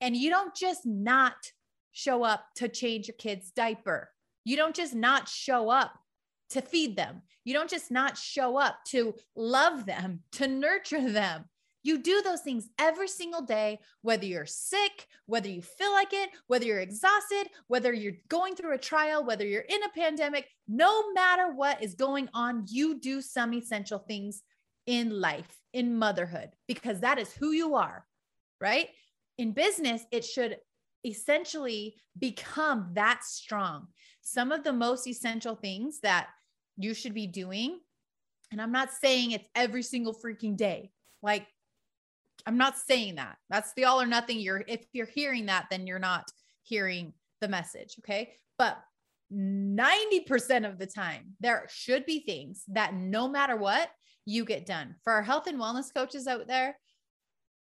and 0.00 0.14
you 0.14 0.30
don't 0.30 0.54
just 0.54 0.84
not 0.84 1.34
show 1.92 2.22
up 2.24 2.44
to 2.56 2.68
change 2.68 3.08
your 3.08 3.16
kid's 3.16 3.50
diaper. 3.50 4.10
You 4.44 4.56
don't 4.56 4.74
just 4.74 4.94
not 4.94 5.28
show 5.28 5.70
up 5.70 5.92
to 6.52 6.62
feed 6.62 6.96
them. 6.96 7.22
You 7.44 7.54
don't 7.54 7.70
just 7.70 7.90
not 7.90 8.16
show 8.16 8.56
up 8.56 8.78
to 8.88 9.14
love 9.36 9.86
them, 9.86 10.20
to 10.32 10.48
nurture 10.48 11.10
them. 11.10 11.44
You 11.84 11.98
do 11.98 12.22
those 12.22 12.42
things 12.42 12.68
every 12.78 13.08
single 13.08 13.42
day, 13.42 13.80
whether 14.02 14.24
you're 14.24 14.46
sick, 14.46 15.08
whether 15.26 15.48
you 15.48 15.62
feel 15.62 15.92
like 15.92 16.12
it, 16.12 16.30
whether 16.46 16.64
you're 16.64 16.78
exhausted, 16.78 17.48
whether 17.66 17.92
you're 17.92 18.12
going 18.28 18.54
through 18.54 18.74
a 18.74 18.78
trial, 18.78 19.24
whether 19.24 19.44
you're 19.44 19.62
in 19.62 19.82
a 19.82 19.88
pandemic, 19.88 20.46
no 20.68 21.12
matter 21.12 21.52
what 21.52 21.82
is 21.82 21.94
going 21.94 22.28
on, 22.34 22.64
you 22.68 23.00
do 23.00 23.20
some 23.20 23.52
essential 23.52 23.98
things 23.98 24.42
in 24.86 25.10
life, 25.10 25.58
in 25.72 25.98
motherhood, 25.98 26.50
because 26.68 27.00
that 27.00 27.18
is 27.18 27.32
who 27.32 27.50
you 27.50 27.74
are, 27.74 28.06
right? 28.60 28.88
in 29.38 29.52
business, 29.52 30.04
it 30.10 30.24
should 30.24 30.58
essentially 31.04 31.96
become 32.18 32.90
that 32.94 33.24
strong. 33.24 33.88
Some 34.20 34.52
of 34.52 34.62
the 34.62 34.72
most 34.72 35.06
essential 35.06 35.56
things 35.56 36.00
that 36.00 36.28
you 36.76 36.94
should 36.94 37.14
be 37.14 37.26
doing, 37.26 37.78
and 38.50 38.60
I'm 38.60 38.72
not 38.72 38.90
saying 38.92 39.32
it's 39.32 39.48
every 39.54 39.82
single 39.82 40.14
freaking 40.14 40.56
day. 40.56 40.90
Like, 41.22 41.46
I'm 42.46 42.58
not 42.58 42.76
saying 42.76 43.16
that. 43.16 43.36
That's 43.48 43.72
the 43.74 43.84
all 43.84 44.00
or 44.00 44.06
nothing. 44.06 44.40
You're 44.40 44.64
if 44.66 44.84
you're 44.92 45.06
hearing 45.06 45.46
that, 45.46 45.66
then 45.70 45.86
you're 45.86 45.98
not 45.98 46.24
hearing 46.62 47.12
the 47.40 47.48
message. 47.48 47.96
Okay. 48.00 48.34
But 48.58 48.78
90% 49.32 50.68
of 50.68 50.78
the 50.78 50.86
time, 50.86 51.34
there 51.40 51.66
should 51.70 52.04
be 52.04 52.20
things 52.20 52.64
that 52.68 52.94
no 52.94 53.28
matter 53.28 53.56
what, 53.56 53.88
you 54.24 54.44
get 54.44 54.66
done. 54.66 54.94
For 55.02 55.12
our 55.12 55.22
health 55.22 55.46
and 55.46 55.58
wellness 55.58 55.92
coaches 55.92 56.26
out 56.26 56.46
there, 56.46 56.78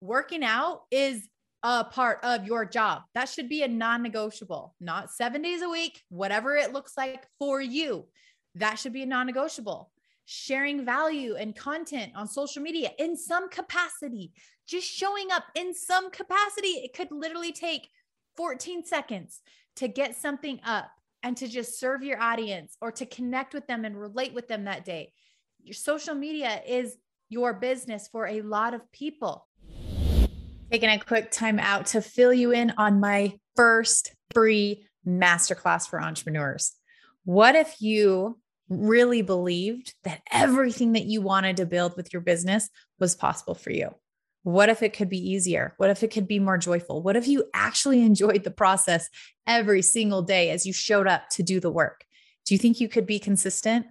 working 0.01 0.43
out 0.43 0.83
is 0.91 1.29
a 1.63 1.85
part 1.85 2.19
of 2.25 2.47
your 2.47 2.65
job. 2.65 3.03
That 3.15 3.29
should 3.29 3.49
be 3.49 3.63
a 3.63 3.69
non 3.69 4.03
negotiable, 4.03 4.75
not 4.81 5.11
seven 5.11 5.43
days 5.43 5.63
a 5.63 5.69
week, 5.69 6.03
whatever 6.09 6.57
it 6.57 6.73
looks 6.73 6.95
like 6.97 7.27
for 7.39 7.61
you. 7.61 8.07
That 8.55 8.79
should 8.79 8.93
be 8.93 9.03
a 9.03 9.07
non 9.07 9.27
negotiable. 9.27 9.91
Sharing 10.25 10.85
value 10.85 11.35
and 11.35 11.57
content 11.57 12.13
on 12.15 12.29
social 12.29 12.63
media 12.63 12.91
in 12.99 13.17
some 13.17 13.49
capacity, 13.49 14.33
just 14.67 14.87
showing 14.87 15.33
up 15.33 15.45
in 15.55 15.75
some 15.75 16.11
capacity. 16.11 16.69
It 16.69 16.93
could 16.93 17.11
literally 17.11 17.53
take 17.53 17.89
14 18.37 18.85
seconds 18.85 19.41
to 19.77 19.89
get 19.89 20.17
something 20.17 20.61
up 20.65 20.91
and 21.23 21.37
to 21.37 21.49
just 21.49 21.79
serve 21.79 22.03
your 22.03 22.21
audience 22.21 22.77
or 22.81 22.93
to 22.93 23.07
connect 23.07 23.55
with 23.55 23.67
them 23.67 23.85
and 23.85 23.99
relate 23.99 24.33
with 24.33 24.49
them 24.49 24.65
that 24.65 24.85
day. 24.85 25.13
Your 25.63 25.75
social 25.75 26.15
media 26.15 26.63
is 26.67 26.97
your 27.29 27.55
business 27.55 28.09
for 28.09 28.27
a 28.27 28.43
lot 28.43 28.75
of 28.75 28.91
people. 28.93 29.47
Taking 30.71 30.91
a 30.91 30.99
quick 30.99 31.31
time 31.31 31.59
out 31.59 31.87
to 31.87 32.01
fill 32.01 32.33
you 32.33 32.53
in 32.53 32.73
on 32.79 33.01
my 33.01 33.39
first 33.57 34.15
free 34.33 34.87
masterclass 35.07 35.89
for 35.89 36.01
entrepreneurs. 36.01 36.73
What 37.25 37.55
if 37.55 37.81
you 37.81 38.39
really 38.71 39.21
believed 39.21 39.95
that 40.05 40.23
everything 40.31 40.93
that 40.93 41.05
you 41.05 41.21
wanted 41.21 41.59
to 41.59 41.67
build 41.67 41.97
with 41.97 42.13
your 42.13 42.23
business 42.23 42.71
was 42.99 43.15
possible 43.15 43.55
for 43.55 43.71
you? 43.71 43.91
What 44.43 44.71
if 44.71 44.83
it 44.83 44.95
could 44.95 45.11
be 45.11 45.31
easier? 45.31 45.75
What 45.77 45.91
if 45.91 46.03
it 46.03 46.11
could 46.11 46.27
be 46.27 46.39
more 46.39 46.57
joyful? 46.57 47.03
What 47.03 47.17
if 47.17 47.29
you 47.29 47.45
actually 47.53 48.01
enjoyed 48.07 48.45
the 48.45 48.51
process 48.51 49.09
every 49.47 49.83
single 49.83 50.23
day 50.23 50.51
as 50.51 50.65
you 50.65 50.73
showed 50.73 51.07
up 51.07 51.29
to 51.31 51.43
do 51.43 51.61
the 51.61 51.71
work? 51.71 52.05
Do 52.47 52.55
you 52.55 52.59
think 52.59 52.81
you 52.81 52.89
could 52.89 53.07
be 53.07 53.19
consistent? 53.19 53.87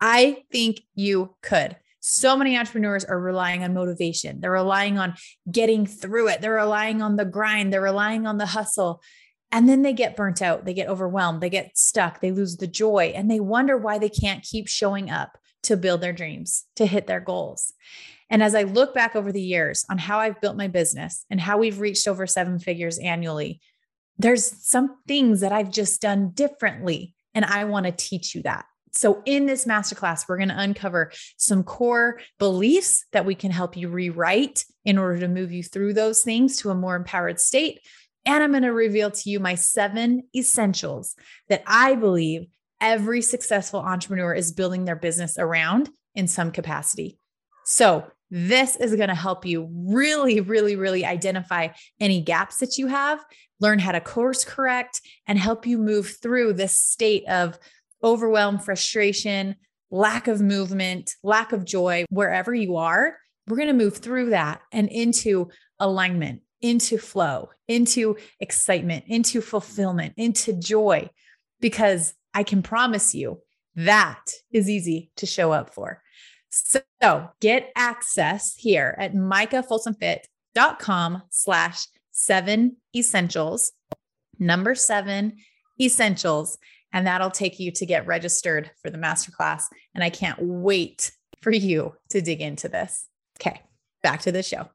I 0.00 0.44
think 0.50 0.80
you 0.94 1.34
could. 1.42 1.76
So 2.00 2.36
many 2.36 2.58
entrepreneurs 2.58 3.04
are 3.04 3.20
relying 3.20 3.62
on 3.62 3.74
motivation. 3.74 4.40
They're 4.40 4.50
relying 4.50 4.98
on 4.98 5.14
getting 5.50 5.86
through 5.86 6.28
it. 6.28 6.40
They're 6.40 6.54
relying 6.54 7.00
on 7.00 7.14
the 7.14 7.24
grind. 7.24 7.72
They're 7.72 7.80
relying 7.80 8.26
on 8.26 8.38
the 8.38 8.46
hustle. 8.46 9.02
And 9.52 9.68
then 9.68 9.82
they 9.82 9.92
get 9.92 10.16
burnt 10.16 10.40
out. 10.40 10.64
They 10.64 10.74
get 10.74 10.88
overwhelmed. 10.88 11.42
They 11.42 11.50
get 11.50 11.76
stuck. 11.76 12.20
They 12.20 12.32
lose 12.32 12.56
the 12.56 12.66
joy 12.66 13.12
and 13.14 13.30
they 13.30 13.38
wonder 13.38 13.76
why 13.76 13.98
they 13.98 14.08
can't 14.08 14.42
keep 14.42 14.66
showing 14.66 15.10
up 15.10 15.38
to 15.64 15.76
build 15.76 16.00
their 16.00 16.12
dreams, 16.12 16.64
to 16.76 16.86
hit 16.86 17.06
their 17.06 17.20
goals. 17.20 17.72
And 18.30 18.42
as 18.42 18.54
I 18.54 18.62
look 18.62 18.94
back 18.94 19.14
over 19.14 19.30
the 19.30 19.42
years 19.42 19.84
on 19.90 19.98
how 19.98 20.18
I've 20.18 20.40
built 20.40 20.56
my 20.56 20.68
business 20.68 21.26
and 21.30 21.38
how 21.38 21.58
we've 21.58 21.80
reached 21.80 22.08
over 22.08 22.26
seven 22.26 22.58
figures 22.58 22.98
annually, 22.98 23.60
there's 24.18 24.66
some 24.66 24.96
things 25.06 25.40
that 25.40 25.52
I've 25.52 25.70
just 25.70 26.00
done 26.00 26.30
differently. 26.30 27.14
And 27.34 27.44
I 27.44 27.64
want 27.64 27.86
to 27.86 27.92
teach 27.92 28.34
you 28.34 28.42
that. 28.42 28.64
So, 28.94 29.22
in 29.24 29.46
this 29.46 29.64
masterclass, 29.64 30.28
we're 30.28 30.36
going 30.36 30.50
to 30.50 30.60
uncover 30.60 31.12
some 31.38 31.62
core 31.64 32.20
beliefs 32.38 33.06
that 33.12 33.24
we 33.24 33.34
can 33.34 33.50
help 33.50 33.74
you 33.76 33.88
rewrite 33.88 34.64
in 34.84 34.98
order 34.98 35.20
to 35.20 35.28
move 35.28 35.50
you 35.50 35.62
through 35.62 35.94
those 35.94 36.22
things 36.22 36.58
to 36.58 36.70
a 36.70 36.74
more 36.74 36.94
empowered 36.94 37.40
state. 37.40 37.80
And 38.24 38.42
I'm 38.42 38.50
going 38.50 38.62
to 38.62 38.72
reveal 38.72 39.10
to 39.10 39.30
you 39.30 39.40
my 39.40 39.54
seven 39.54 40.22
essentials 40.34 41.16
that 41.48 41.62
I 41.66 41.94
believe 41.94 42.46
every 42.80 43.22
successful 43.22 43.80
entrepreneur 43.80 44.34
is 44.34 44.52
building 44.52 44.84
their 44.84 44.96
business 44.96 45.38
around 45.38 45.90
in 46.14 46.28
some 46.28 46.50
capacity. 46.50 47.18
So, 47.64 48.06
this 48.34 48.76
is 48.76 48.96
going 48.96 49.10
to 49.10 49.14
help 49.14 49.44
you 49.44 49.68
really, 49.70 50.40
really, 50.40 50.74
really 50.74 51.04
identify 51.04 51.68
any 52.00 52.22
gaps 52.22 52.58
that 52.58 52.78
you 52.78 52.86
have, 52.86 53.22
learn 53.60 53.78
how 53.78 53.92
to 53.92 54.00
course 54.00 54.42
correct, 54.42 55.02
and 55.26 55.38
help 55.38 55.66
you 55.66 55.76
move 55.76 56.16
through 56.22 56.54
this 56.54 56.74
state 56.74 57.28
of 57.28 57.58
overwhelm, 58.02 58.58
frustration, 58.58 59.56
lack 59.90 60.28
of 60.28 60.40
movement, 60.40 61.14
lack 61.22 61.52
of 61.52 61.66
joy, 61.66 62.06
wherever 62.08 62.54
you 62.54 62.76
are. 62.76 63.18
We're 63.46 63.56
going 63.56 63.68
to 63.68 63.74
move 63.74 63.98
through 63.98 64.30
that 64.30 64.62
and 64.72 64.88
into 64.88 65.50
alignment, 65.78 66.40
into 66.62 66.96
flow, 66.96 67.50
into 67.68 68.16
excitement, 68.40 69.04
into 69.08 69.40
fulfillment, 69.40 70.14
into 70.16 70.54
joy, 70.54 71.10
because 71.60 72.14
I 72.32 72.44
can 72.44 72.62
promise 72.62 73.14
you 73.14 73.40
that 73.74 74.24
is 74.52 74.70
easy 74.70 75.10
to 75.16 75.26
show 75.26 75.50
up 75.52 75.74
for. 75.74 76.00
So 76.50 76.82
get 77.40 77.72
access 77.76 78.54
here 78.54 78.94
at 78.98 79.14
micahfolsomfit.com 79.14 81.22
slash 81.30 81.86
seven 82.10 82.76
essentials, 82.94 83.72
number 84.38 84.74
seven 84.74 85.36
essentials. 85.80 86.58
And 86.92 87.06
that'll 87.06 87.30
take 87.30 87.58
you 87.58 87.72
to 87.72 87.86
get 87.86 88.06
registered 88.06 88.70
for 88.82 88.90
the 88.90 88.98
masterclass. 88.98 89.62
And 89.94 90.04
I 90.04 90.10
can't 90.10 90.38
wait 90.40 91.10
for 91.40 91.50
you 91.50 91.94
to 92.10 92.20
dig 92.20 92.42
into 92.42 92.68
this. 92.68 93.06
Okay, 93.40 93.62
back 94.02 94.20
to 94.22 94.32
the 94.32 94.42
show. 94.42 94.68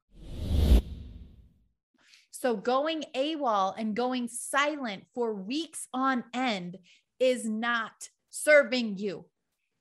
So, 2.40 2.56
going 2.56 3.04
AWOL 3.16 3.74
and 3.78 3.96
going 3.96 4.28
silent 4.28 5.06
for 5.16 5.34
weeks 5.34 5.88
on 5.92 6.24
end 6.36 6.78
is 7.20 7.50
not 7.50 8.10
serving 8.30 9.00
you. 9.00 9.26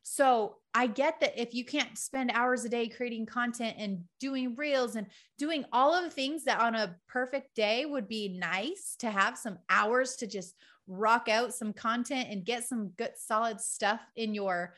So, 0.02 0.56
I 0.72 0.86
get 0.86 1.20
that 1.20 1.40
if 1.40 1.52
you 1.54 1.66
can't 1.66 1.98
spend 1.98 2.30
hours 2.32 2.64
a 2.64 2.70
day 2.70 2.88
creating 2.88 3.26
content 3.26 3.76
and 3.78 4.04
doing 4.20 4.56
reels 4.56 4.96
and 4.96 5.06
doing 5.38 5.66
all 5.70 5.94
of 5.94 6.04
the 6.04 6.10
things 6.10 6.44
that 6.44 6.60
on 6.60 6.74
a 6.74 6.96
perfect 7.08 7.54
day 7.54 7.84
would 7.84 8.08
be 8.08 8.38
nice 8.38 8.96
to 9.00 9.10
have 9.10 9.36
some 9.36 9.58
hours 9.68 10.16
to 10.16 10.26
just 10.26 10.54
rock 10.86 11.28
out 11.28 11.52
some 11.52 11.74
content 11.74 12.28
and 12.30 12.44
get 12.44 12.64
some 12.64 12.88
good 12.96 13.12
solid 13.16 13.60
stuff 13.60 14.00
in 14.16 14.34
your 14.34 14.74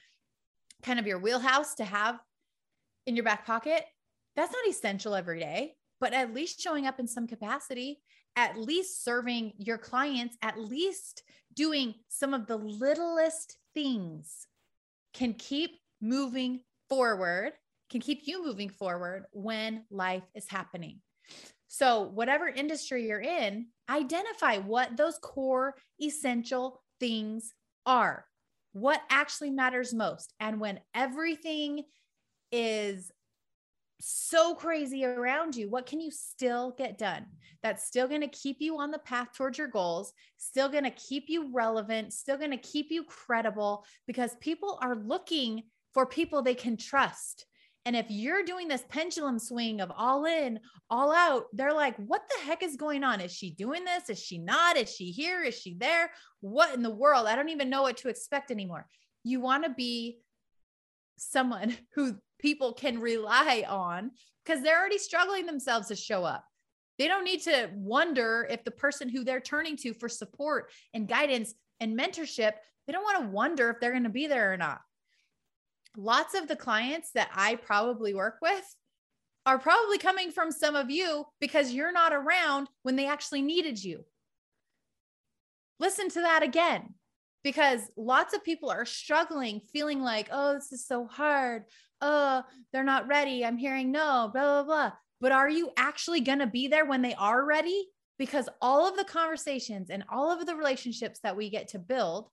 kind 0.82 0.98
of 0.98 1.06
your 1.06 1.18
wheelhouse 1.18 1.76
to 1.76 1.84
have 1.84 2.18
in 3.06 3.14
your 3.14 3.24
back 3.24 3.46
pocket. 3.46 3.84
That's 4.34 4.52
not 4.52 4.68
essential 4.68 5.14
every 5.14 5.40
day, 5.40 5.74
but 6.00 6.12
at 6.12 6.34
least 6.34 6.60
showing 6.60 6.86
up 6.86 7.00
in 7.00 7.06
some 7.06 7.26
capacity, 7.26 8.00
at 8.36 8.58
least 8.58 9.04
serving 9.04 9.52
your 9.58 9.78
clients, 9.78 10.36
at 10.42 10.58
least 10.58 11.22
doing 11.54 11.94
some 12.08 12.34
of 12.34 12.46
the 12.46 12.56
littlest 12.56 13.58
things 13.74 14.46
can 15.12 15.34
keep 15.34 15.70
moving 16.00 16.60
forward, 16.88 17.52
can 17.90 18.00
keep 18.00 18.22
you 18.24 18.44
moving 18.44 18.68
forward 18.68 19.24
when 19.32 19.84
life 19.90 20.22
is 20.34 20.46
happening. 20.48 21.00
So, 21.66 22.02
whatever 22.02 22.48
industry 22.48 23.06
you're 23.06 23.20
in, 23.20 23.66
identify 23.90 24.58
what 24.58 24.96
those 24.96 25.18
core 25.18 25.74
essential 26.00 26.82
things 26.98 27.52
are. 27.84 28.24
What 28.72 29.02
actually 29.10 29.50
matters 29.50 29.92
most. 29.92 30.32
And 30.40 30.60
when 30.60 30.80
everything 30.94 31.84
is 32.50 33.10
so 34.00 34.54
crazy 34.54 35.04
around 35.04 35.56
you, 35.56 35.68
what 35.68 35.86
can 35.86 36.00
you 36.00 36.10
still 36.10 36.74
get 36.78 36.98
done? 36.98 37.26
That's 37.62 37.86
still 37.86 38.06
going 38.06 38.20
to 38.20 38.28
keep 38.28 38.58
you 38.60 38.78
on 38.78 38.90
the 38.90 38.98
path 39.00 39.28
towards 39.34 39.58
your 39.58 39.68
goals, 39.68 40.12
still 40.36 40.68
going 40.68 40.84
to 40.84 40.90
keep 40.90 41.24
you 41.28 41.50
relevant, 41.52 42.12
still 42.12 42.36
going 42.36 42.52
to 42.52 42.56
keep 42.56 42.90
you 42.90 43.04
credible 43.04 43.84
because 44.06 44.36
people 44.40 44.78
are 44.82 44.96
looking 44.96 45.64
for 45.94 46.06
people 46.06 46.42
they 46.42 46.54
can 46.54 46.76
trust. 46.76 47.46
And 47.84 47.96
if 47.96 48.06
you're 48.08 48.44
doing 48.44 48.68
this 48.68 48.84
pendulum 48.88 49.38
swing 49.38 49.80
of 49.80 49.90
all 49.96 50.26
in, 50.26 50.60
all 50.90 51.12
out, 51.12 51.44
they're 51.52 51.72
like, 51.72 51.96
what 51.96 52.22
the 52.28 52.44
heck 52.44 52.62
is 52.62 52.76
going 52.76 53.02
on? 53.02 53.20
Is 53.20 53.32
she 53.32 53.50
doing 53.50 53.84
this? 53.84 54.10
Is 54.10 54.22
she 54.22 54.38
not? 54.38 54.76
Is 54.76 54.94
she 54.94 55.06
here? 55.06 55.42
Is 55.42 55.58
she 55.58 55.74
there? 55.78 56.10
What 56.40 56.74
in 56.74 56.82
the 56.82 56.94
world? 56.94 57.26
I 57.26 57.34
don't 57.34 57.48
even 57.48 57.70
know 57.70 57.82
what 57.82 57.96
to 57.98 58.08
expect 58.08 58.50
anymore. 58.50 58.86
You 59.24 59.40
want 59.40 59.64
to 59.64 59.70
be 59.70 60.18
someone 61.16 61.76
who 61.94 62.16
people 62.38 62.72
can 62.72 63.00
rely 63.00 63.64
on 63.68 64.10
because 64.44 64.62
they're 64.62 64.78
already 64.78 64.98
struggling 64.98 65.46
themselves 65.46 65.88
to 65.88 65.96
show 65.96 66.24
up. 66.24 66.44
They 66.98 67.06
don't 67.06 67.24
need 67.24 67.42
to 67.42 67.70
wonder 67.74 68.46
if 68.50 68.64
the 68.64 68.70
person 68.70 69.08
who 69.08 69.24
they're 69.24 69.40
turning 69.40 69.76
to 69.78 69.94
for 69.94 70.08
support 70.08 70.70
and 70.94 71.06
guidance 71.06 71.54
and 71.80 71.98
mentorship, 71.98 72.52
they 72.86 72.92
don't 72.92 73.04
want 73.04 73.22
to 73.22 73.28
wonder 73.28 73.70
if 73.70 73.80
they're 73.80 73.92
going 73.92 74.02
to 74.04 74.08
be 74.08 74.26
there 74.26 74.52
or 74.52 74.56
not 74.56 74.80
lots 75.98 76.34
of 76.34 76.48
the 76.48 76.56
clients 76.56 77.10
that 77.12 77.30
I 77.34 77.56
probably 77.56 78.14
work 78.14 78.38
with 78.40 78.76
are 79.44 79.58
probably 79.58 79.98
coming 79.98 80.30
from 80.30 80.52
some 80.52 80.76
of 80.76 80.90
you 80.90 81.24
because 81.40 81.72
you're 81.72 81.92
not 81.92 82.12
around 82.12 82.68
when 82.82 82.96
they 82.96 83.08
actually 83.08 83.42
needed 83.42 83.82
you. 83.82 84.04
Listen 85.80 86.08
to 86.10 86.20
that 86.20 86.42
again 86.42 86.94
because 87.44 87.80
lots 87.96 88.34
of 88.34 88.44
people 88.44 88.70
are 88.70 88.84
struggling, 88.84 89.60
feeling 89.72 90.02
like, 90.02 90.28
oh, 90.32 90.54
this 90.54 90.72
is 90.72 90.86
so 90.86 91.06
hard. 91.06 91.64
Oh, 92.00 92.42
they're 92.72 92.84
not 92.84 93.08
ready. 93.08 93.44
I'm 93.44 93.56
hearing 93.56 93.92
no, 93.92 94.30
blah, 94.32 94.62
blah, 94.62 94.64
blah. 94.64 94.92
but 95.20 95.32
are 95.32 95.50
you 95.50 95.70
actually 95.76 96.20
going 96.20 96.40
to 96.40 96.46
be 96.46 96.68
there 96.68 96.84
when 96.84 97.02
they 97.02 97.14
are 97.14 97.44
ready? 97.44 97.88
Because 98.18 98.48
all 98.60 98.88
of 98.88 98.96
the 98.96 99.04
conversations 99.04 99.90
and 99.90 100.04
all 100.10 100.30
of 100.30 100.44
the 100.46 100.56
relationships 100.56 101.20
that 101.22 101.36
we 101.36 101.50
get 101.50 101.68
to 101.68 101.78
build, 101.78 102.30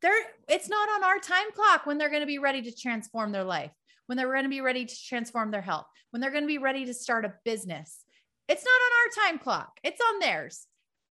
they're 0.00 0.12
it's 0.48 0.68
not 0.68 0.88
on 0.88 1.04
our 1.04 1.18
time 1.18 1.52
clock 1.54 1.84
when 1.84 1.98
they're 1.98 2.08
going 2.08 2.22
to 2.22 2.26
be 2.26 2.38
ready 2.38 2.62
to 2.62 2.74
transform 2.74 3.32
their 3.32 3.44
life, 3.44 3.72
when 4.06 4.16
they're 4.16 4.32
going 4.32 4.44
to 4.44 4.48
be 4.48 4.62
ready 4.62 4.86
to 4.86 5.04
transform 5.06 5.50
their 5.50 5.60
health, 5.60 5.86
when 6.10 6.20
they're 6.20 6.30
going 6.30 6.44
to 6.44 6.48
be 6.48 6.58
ready 6.58 6.86
to 6.86 6.94
start 6.94 7.26
a 7.26 7.34
business. 7.44 8.04
It's 8.48 8.64
not 8.64 8.70
on 8.70 9.26
our 9.26 9.28
time 9.28 9.38
clock. 9.38 9.78
It's 9.84 10.00
on 10.00 10.18
theirs. 10.18 10.66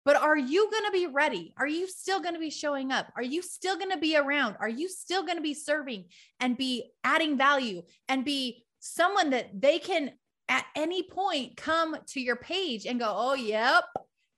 But 0.10 0.24
are 0.24 0.36
you 0.36 0.67
going 0.72 0.86
to 0.86 0.91
be 0.91 1.06
ready? 1.06 1.54
Are 1.60 1.67
you 1.67 1.88
still 1.88 2.19
going 2.19 2.34
to 2.34 2.39
be 2.39 2.50
showing 2.50 2.91
up? 2.91 3.13
Are 3.15 3.22
you 3.22 3.43
still 3.43 3.78
going 3.78 3.91
to 3.91 3.98
be 4.00 4.17
around? 4.17 4.56
Are 4.60 4.67
you 4.67 4.89
still 4.89 5.22
going 5.24 5.38
to 5.38 5.43
be 5.43 5.54
serving 5.54 6.06
and 6.39 6.58
be 6.58 6.89
adding 7.04 7.38
value 7.38 7.84
and 8.08 8.26
be 8.26 8.65
someone 8.80 9.30
that 9.30 9.62
they 9.62 9.78
can 9.78 10.10
at 10.48 10.65
any 10.76 11.04
point 11.04 11.58
come 11.58 11.95
to 12.08 12.19
your 12.19 12.38
page 12.38 12.88
and 12.88 13.00
go, 13.00 13.13
oh, 13.15 13.36
yep, 13.36 13.84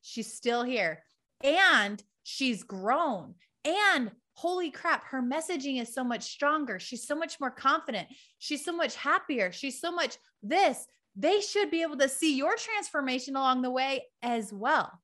she's 0.02 0.34
still 0.34 0.64
here. 0.64 1.04
And 1.42 2.04
she's 2.24 2.64
grown. 2.64 3.36
And 3.64 4.12
holy 4.34 4.72
crap, 4.72 5.06
her 5.06 5.22
messaging 5.22 5.82
is 5.82 5.94
so 5.94 6.04
much 6.04 6.24
stronger. 6.24 6.80
She's 6.80 7.08
so 7.08 7.16
much 7.16 7.40
more 7.40 7.50
confident. 7.50 8.10
She's 8.40 8.66
so 8.66 8.76
much 8.76 8.98
happier. 8.98 9.54
She's 9.54 9.80
so 9.80 9.94
much 9.94 10.18
this. 10.44 10.86
They 11.16 11.40
should 11.40 11.72
be 11.72 11.82
able 11.82 12.00
to 12.00 12.10
see 12.10 12.36
your 12.36 12.58
transformation 12.58 13.38
along 13.38 13.62
the 13.62 13.72
way 13.72 14.04
as 14.22 14.52
well. 14.52 15.00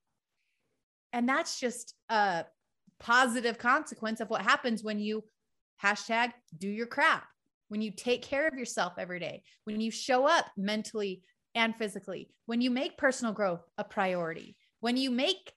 And 1.18 1.28
that's 1.28 1.58
just 1.58 1.94
a 2.08 2.44
positive 3.00 3.58
consequence 3.58 4.20
of 4.20 4.30
what 4.30 4.42
happens 4.42 4.84
when 4.84 5.00
you 5.00 5.24
hashtag 5.82 6.32
do 6.56 6.68
your 6.68 6.86
crap 6.86 7.24
when 7.68 7.82
you 7.82 7.90
take 7.90 8.22
care 8.22 8.48
of 8.48 8.54
yourself 8.54 8.94
every 8.98 9.20
day, 9.20 9.42
when 9.64 9.80
you 9.80 9.90
show 9.90 10.26
up 10.26 10.46
mentally 10.56 11.22
and 11.54 11.76
physically, 11.76 12.28
when 12.46 12.60
you 12.60 12.70
make 12.70 12.98
personal 12.98 13.32
growth 13.32 13.62
a 13.76 13.84
priority, 13.84 14.56
when 14.80 14.96
you 14.96 15.10
make 15.10 15.52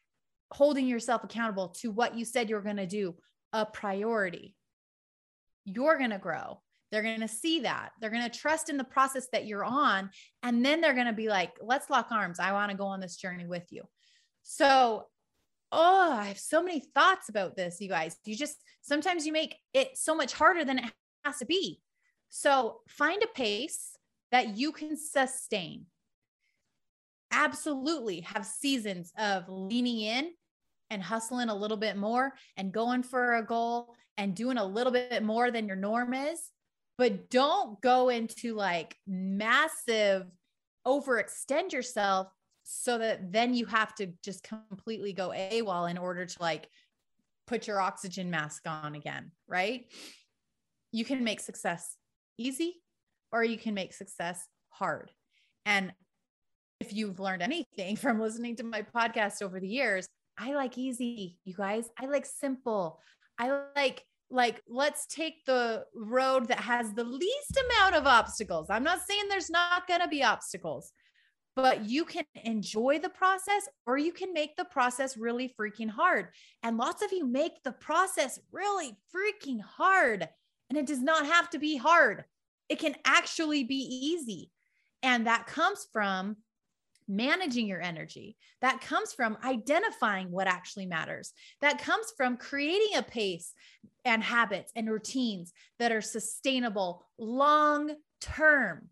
holding 0.51 0.87
yourself 0.87 1.23
accountable 1.23 1.69
to 1.69 1.91
what 1.91 2.15
you 2.15 2.25
said 2.25 2.49
you're 2.49 2.61
going 2.61 2.77
to 2.77 2.85
do 2.85 3.15
a 3.53 3.65
priority, 3.65 4.55
you're 5.65 5.97
going 5.97 6.09
to 6.09 6.17
grow. 6.17 6.61
They're 6.91 7.03
going 7.03 7.21
to 7.21 7.27
see 7.27 7.61
that. 7.61 7.91
They're 8.01 8.09
going 8.09 8.29
to 8.29 8.39
trust 8.39 8.69
in 8.69 8.75
the 8.75 8.83
process 8.83 9.27
that 9.31 9.45
you're 9.45 9.63
on. 9.63 10.09
And 10.43 10.65
then 10.65 10.81
they're 10.81 10.93
going 10.93 11.05
to 11.05 11.13
be 11.13 11.29
like, 11.29 11.51
let's 11.61 11.89
lock 11.89 12.11
arms. 12.11 12.39
I 12.39 12.51
want 12.51 12.71
to 12.71 12.77
go 12.77 12.85
on 12.85 12.99
this 12.99 13.15
journey 13.15 13.47
with 13.47 13.63
you. 13.69 13.83
So, 14.43 15.05
oh, 15.71 16.11
I 16.11 16.25
have 16.25 16.39
so 16.39 16.61
many 16.61 16.81
thoughts 16.93 17.29
about 17.29 17.55
this, 17.55 17.79
you 17.79 17.89
guys. 17.89 18.17
You 18.25 18.35
just 18.35 18.57
sometimes 18.81 19.25
you 19.25 19.33
make 19.33 19.55
it 19.73 19.97
so 19.97 20.15
much 20.15 20.33
harder 20.33 20.65
than 20.65 20.79
it 20.79 20.91
has 21.23 21.37
to 21.37 21.45
be. 21.45 21.81
So 22.29 22.79
find 22.87 23.21
a 23.23 23.27
pace 23.27 23.95
that 24.31 24.57
you 24.57 24.71
can 24.71 24.97
sustain. 24.97 25.85
Absolutely 27.31 28.21
have 28.21 28.45
seasons 28.45 29.11
of 29.17 29.45
leaning 29.47 30.01
in 30.01 30.31
and 30.89 31.01
hustling 31.01 31.49
a 31.49 31.55
little 31.55 31.77
bit 31.77 31.95
more 31.95 32.33
and 32.57 32.73
going 32.73 33.03
for 33.03 33.35
a 33.35 33.45
goal 33.45 33.95
and 34.17 34.35
doing 34.35 34.57
a 34.57 34.65
little 34.65 34.91
bit 34.91 35.23
more 35.23 35.51
than 35.51 35.67
your 35.67 35.77
norm 35.77 36.13
is. 36.13 36.39
But 36.97 37.29
don't 37.29 37.81
go 37.81 38.09
into 38.09 38.55
like 38.55 38.97
massive 39.07 40.25
overextend 40.85 41.71
yourself 41.73 42.27
so 42.73 42.97
that 42.97 43.31
then 43.31 43.53
you 43.53 43.65
have 43.65 43.93
to 43.95 44.07
just 44.23 44.43
completely 44.43 45.11
go 45.11 45.29
AWOL 45.29 45.89
in 45.89 45.97
order 45.97 46.25
to 46.25 46.41
like 46.41 46.69
put 47.45 47.67
your 47.67 47.81
oxygen 47.81 48.31
mask 48.31 48.63
on 48.65 48.95
again, 48.95 49.31
right? 49.47 49.85
You 50.91 51.03
can 51.03 51.23
make 51.23 51.41
success 51.41 51.97
easy 52.37 52.81
or 53.31 53.43
you 53.43 53.57
can 53.57 53.73
make 53.73 53.93
success 53.93 54.47
hard. 54.69 55.11
And 55.65 55.91
if 56.79 56.93
you've 56.93 57.19
learned 57.19 57.41
anything 57.41 57.95
from 57.97 58.21
listening 58.21 58.55
to 58.57 58.63
my 58.63 58.83
podcast 58.83 59.41
over 59.41 59.59
the 59.59 59.67
years, 59.67 60.07
I 60.37 60.53
like 60.53 60.77
easy, 60.77 61.37
you 61.43 61.53
guys. 61.53 61.89
I 61.99 62.05
like 62.05 62.25
simple. 62.25 62.99
I 63.37 63.63
like 63.75 64.05
like 64.33 64.61
let's 64.69 65.05
take 65.07 65.43
the 65.43 65.83
road 65.93 66.47
that 66.47 66.61
has 66.61 66.93
the 66.93 67.03
least 67.03 67.59
amount 67.65 67.95
of 67.95 68.07
obstacles. 68.07 68.67
I'm 68.69 68.83
not 68.83 69.01
saying 69.01 69.23
there's 69.27 69.49
not 69.49 69.87
going 69.87 69.99
to 69.99 70.07
be 70.07 70.23
obstacles, 70.23 70.93
but 71.55 71.85
you 71.85 72.05
can 72.05 72.25
enjoy 72.43 72.99
the 72.99 73.09
process 73.09 73.67
or 73.85 73.97
you 73.97 74.13
can 74.13 74.33
make 74.33 74.55
the 74.55 74.65
process 74.65 75.17
really 75.17 75.53
freaking 75.59 75.89
hard. 75.89 76.29
And 76.63 76.77
lots 76.77 77.03
of 77.03 77.11
you 77.11 77.25
make 77.25 77.63
the 77.63 77.73
process 77.73 78.39
really 78.51 78.97
freaking 79.13 79.61
hard. 79.61 80.27
And 80.69 80.77
it 80.77 80.85
does 80.85 81.01
not 81.01 81.25
have 81.25 81.49
to 81.49 81.59
be 81.59 81.75
hard 81.77 82.23
it 82.71 82.79
can 82.79 82.95
actually 83.03 83.65
be 83.65 83.75
easy. 83.75 84.49
And 85.03 85.27
that 85.27 85.45
comes 85.45 85.87
from 85.91 86.37
managing 87.05 87.67
your 87.67 87.81
energy. 87.81 88.37
That 88.61 88.79
comes 88.79 89.11
from 89.11 89.37
identifying 89.43 90.31
what 90.31 90.47
actually 90.47 90.85
matters. 90.85 91.33
That 91.59 91.81
comes 91.81 92.13
from 92.15 92.37
creating 92.37 92.95
a 92.95 93.03
pace 93.03 93.51
and 94.05 94.23
habits 94.23 94.71
and 94.73 94.89
routines 94.89 95.51
that 95.79 95.91
are 95.91 95.99
sustainable 95.99 97.05
long 97.19 97.93
term, 98.21 98.87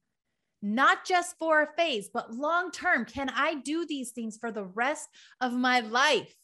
not 0.61 1.05
just 1.05 1.37
for 1.37 1.61
a 1.61 1.73
phase, 1.77 2.09
but 2.13 2.33
long 2.33 2.71
term. 2.71 3.05
Can 3.05 3.29
I 3.29 3.55
do 3.55 3.85
these 3.85 4.11
things 4.11 4.37
for 4.37 4.51
the 4.51 4.65
rest 4.65 5.07
of 5.41 5.53
my 5.53 5.79
life? 5.79 6.35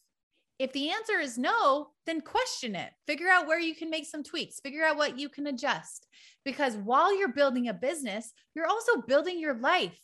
If 0.57 0.71
the 0.71 0.91
answer 0.91 1.19
is 1.19 1.37
no, 1.37 1.89
then 2.05 2.21
question 2.21 2.75
it. 2.75 2.91
Figure 3.07 3.27
out 3.27 3.45
where 3.45 3.59
you 3.59 3.75
can 3.75 3.89
make 3.89 4.05
some 4.05 4.23
tweaks, 4.23 4.61
figure 4.61 4.85
out 4.85 4.95
what 4.95 5.19
you 5.19 5.27
can 5.27 5.47
adjust. 5.47 6.07
Because 6.45 6.77
while 6.77 7.17
you're 7.17 7.33
building 7.33 7.67
a 7.67 7.73
business, 7.73 8.31
you're 8.55 8.67
also 8.67 9.01
building 9.01 9.39
your 9.39 9.55
life. 9.55 9.99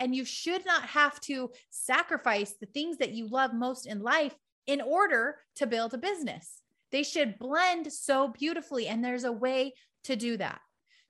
And 0.00 0.16
you 0.16 0.24
should 0.24 0.66
not 0.66 0.86
have 0.86 1.20
to 1.20 1.50
sacrifice 1.70 2.54
the 2.58 2.66
things 2.66 2.96
that 2.96 3.12
you 3.12 3.28
love 3.28 3.54
most 3.54 3.86
in 3.86 4.02
life 4.02 4.34
in 4.66 4.80
order 4.80 5.36
to 5.56 5.66
build 5.66 5.94
a 5.94 5.98
business. 5.98 6.62
They 6.90 7.04
should 7.04 7.38
blend 7.38 7.92
so 7.92 8.28
beautifully. 8.28 8.88
And 8.88 9.04
there's 9.04 9.22
a 9.22 9.30
way 9.30 9.74
to 10.04 10.16
do 10.16 10.36
that. 10.38 10.60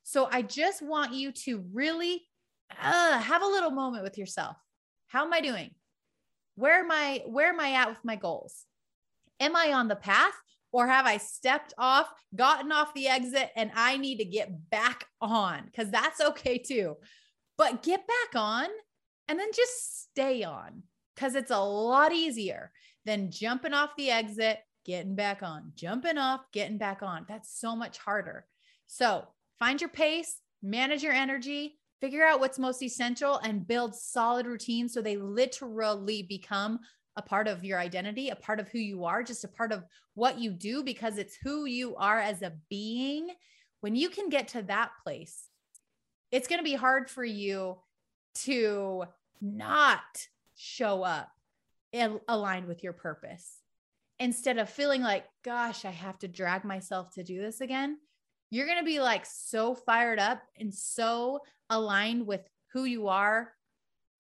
So 0.03 0.29
I 0.31 0.43
just 0.43 0.83
want 0.83 1.15
you 1.15 1.33
to 1.33 1.65
really 1.73 2.25
uh, 2.83 3.19
have 3.19 3.43
a 3.43 3.47
little 3.47 3.71
moment 3.71 4.05
with 4.05 4.19
yourself. 4.19 4.57
How 5.09 5.25
am 5.25 5.33
I 5.33 5.41
doing? 5.41 5.71
Where 6.55 6.81
am 6.81 6.91
I? 6.91 7.23
Where 7.27 7.49
am 7.49 7.61
I 7.61 7.73
at 7.73 7.89
with 7.89 8.05
my 8.05 8.17
goals? 8.17 8.65
Am 9.41 9.57
I 9.57 9.73
on 9.73 9.89
the 9.89 9.97
path 9.97 10.35
or 10.73 10.87
have 10.87 11.07
I 11.07 11.19
stepped 11.19 11.75
off, 11.77 12.09
gotten 12.35 12.73
off 12.73 12.95
the 12.95 13.09
exit, 13.09 13.51
and 13.57 13.71
I 13.75 13.97
need 13.97 14.19
to 14.19 14.25
get 14.25 14.71
back 14.71 15.05
on? 15.21 15.65
Because 15.67 15.91
that's 15.91 16.21
okay 16.29 16.59
too. 16.59 16.97
But 17.59 17.83
get 17.83 18.07
back 18.07 18.41
on 18.41 18.69
and 19.29 19.39
then 19.39 19.49
just 19.55 20.03
stay 20.11 20.43
on 20.43 20.83
because 21.15 21.35
it's 21.35 21.51
a 21.51 21.59
lot 21.59 22.13
easier 22.13 22.71
than 23.05 23.31
jumping 23.31 23.75
off 23.75 23.91
the 23.97 24.11
exit, 24.11 24.59
getting 24.85 25.15
back 25.15 25.43
on, 25.43 25.73
jumping 25.75 26.19
off, 26.19 26.41
getting 26.53 26.79
back 26.79 27.03
on. 27.03 27.27
That's 27.29 27.59
so 27.59 27.77
much 27.77 27.99
harder. 27.99 28.47
So 28.87 29.27
find 29.59 29.81
your 29.81 29.91
pace, 29.91 30.39
manage 30.63 31.03
your 31.03 31.13
energy, 31.13 31.79
figure 32.03 32.27
out 32.27 32.41
what's 32.41 32.59
most 32.59 32.83
essential, 32.83 33.39
and 33.45 33.67
build 33.67 33.95
solid 33.95 34.45
routines 34.45 34.93
so 34.93 35.01
they 35.01 35.17
literally 35.17 36.23
become 36.25 36.81
a 37.17 37.23
part 37.23 37.47
of 37.47 37.65
your 37.65 37.79
identity, 37.79 38.31
a 38.31 38.35
part 38.37 38.59
of 38.59 38.69
who 38.69 38.79
you 38.79 39.05
are, 39.05 39.23
just 39.23 39.45
a 39.45 39.49
part 39.49 39.71
of 39.71 39.85
what 40.15 40.39
you 40.39 40.51
do 40.51 40.83
because 40.83 41.17
it's 41.17 41.39
who 41.45 41.65
you 41.65 41.95
are 41.97 42.19
as 42.19 42.43
a 42.43 42.53
being. 42.69 43.29
When 43.83 43.95
you 43.95 44.09
can 44.09 44.29
get 44.29 44.49
to 44.49 44.63
that 44.63 44.91
place, 45.05 45.47
it's 46.33 46.49
going 46.49 46.59
to 46.59 46.65
be 46.65 46.75
hard 46.75 47.09
for 47.09 47.25
you 47.25 47.79
to 48.47 49.05
not 49.41 50.01
show 50.57 51.05
up 51.05 51.31
aligned 52.27 52.67
with 52.67 52.83
your 52.83 52.95
purpose. 52.95 53.61
Instead 54.19 54.59
of 54.59 54.69
feeling 54.69 55.03
like, 55.03 55.27
gosh, 55.45 55.85
I 55.85 55.91
have 55.91 56.19
to 56.21 56.29
drag 56.29 56.65
myself 56.65 57.13
to 57.15 57.23
do 57.23 57.41
this 57.41 57.61
again, 57.61 57.99
you're 58.53 58.67
going 58.67 58.79
to 58.79 58.85
be 58.85 59.01
like 59.01 59.25
so 59.25 59.75
fired 59.75 60.19
up 60.19 60.43
and 60.61 60.75
so 60.75 61.41
aligned 61.71 62.27
with 62.27 62.43
who 62.75 62.85
you 62.85 63.09
are, 63.09 63.51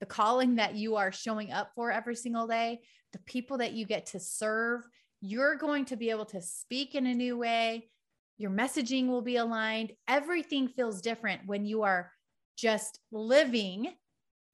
the 0.01 0.07
calling 0.07 0.55
that 0.55 0.75
you 0.75 0.97
are 0.97 1.13
showing 1.13 1.53
up 1.53 1.73
for 1.75 1.93
every 1.93 2.17
single 2.17 2.47
day, 2.47 2.81
the 3.13 3.19
people 3.27 3.59
that 3.59 3.75
you 3.75 3.85
get 3.85 4.07
to 4.07 4.19
serve, 4.19 4.89
you're 5.21 5.57
going 5.57 5.85
to 5.85 5.97
be 5.97 6.09
able 6.09 6.25
to 6.25 6.41
speak 6.41 6.95
in 6.95 7.05
a 7.05 7.15
new 7.15 7.37
way. 7.37 7.91
Your 8.39 8.51
messaging 8.51 9.07
will 9.07 9.21
be 9.21 9.37
aligned. 9.37 9.93
Everything 10.09 10.67
feels 10.67 11.03
different 11.03 11.43
when 11.45 11.67
you 11.67 11.83
are 11.83 12.11
just 12.57 13.01
living 13.11 13.93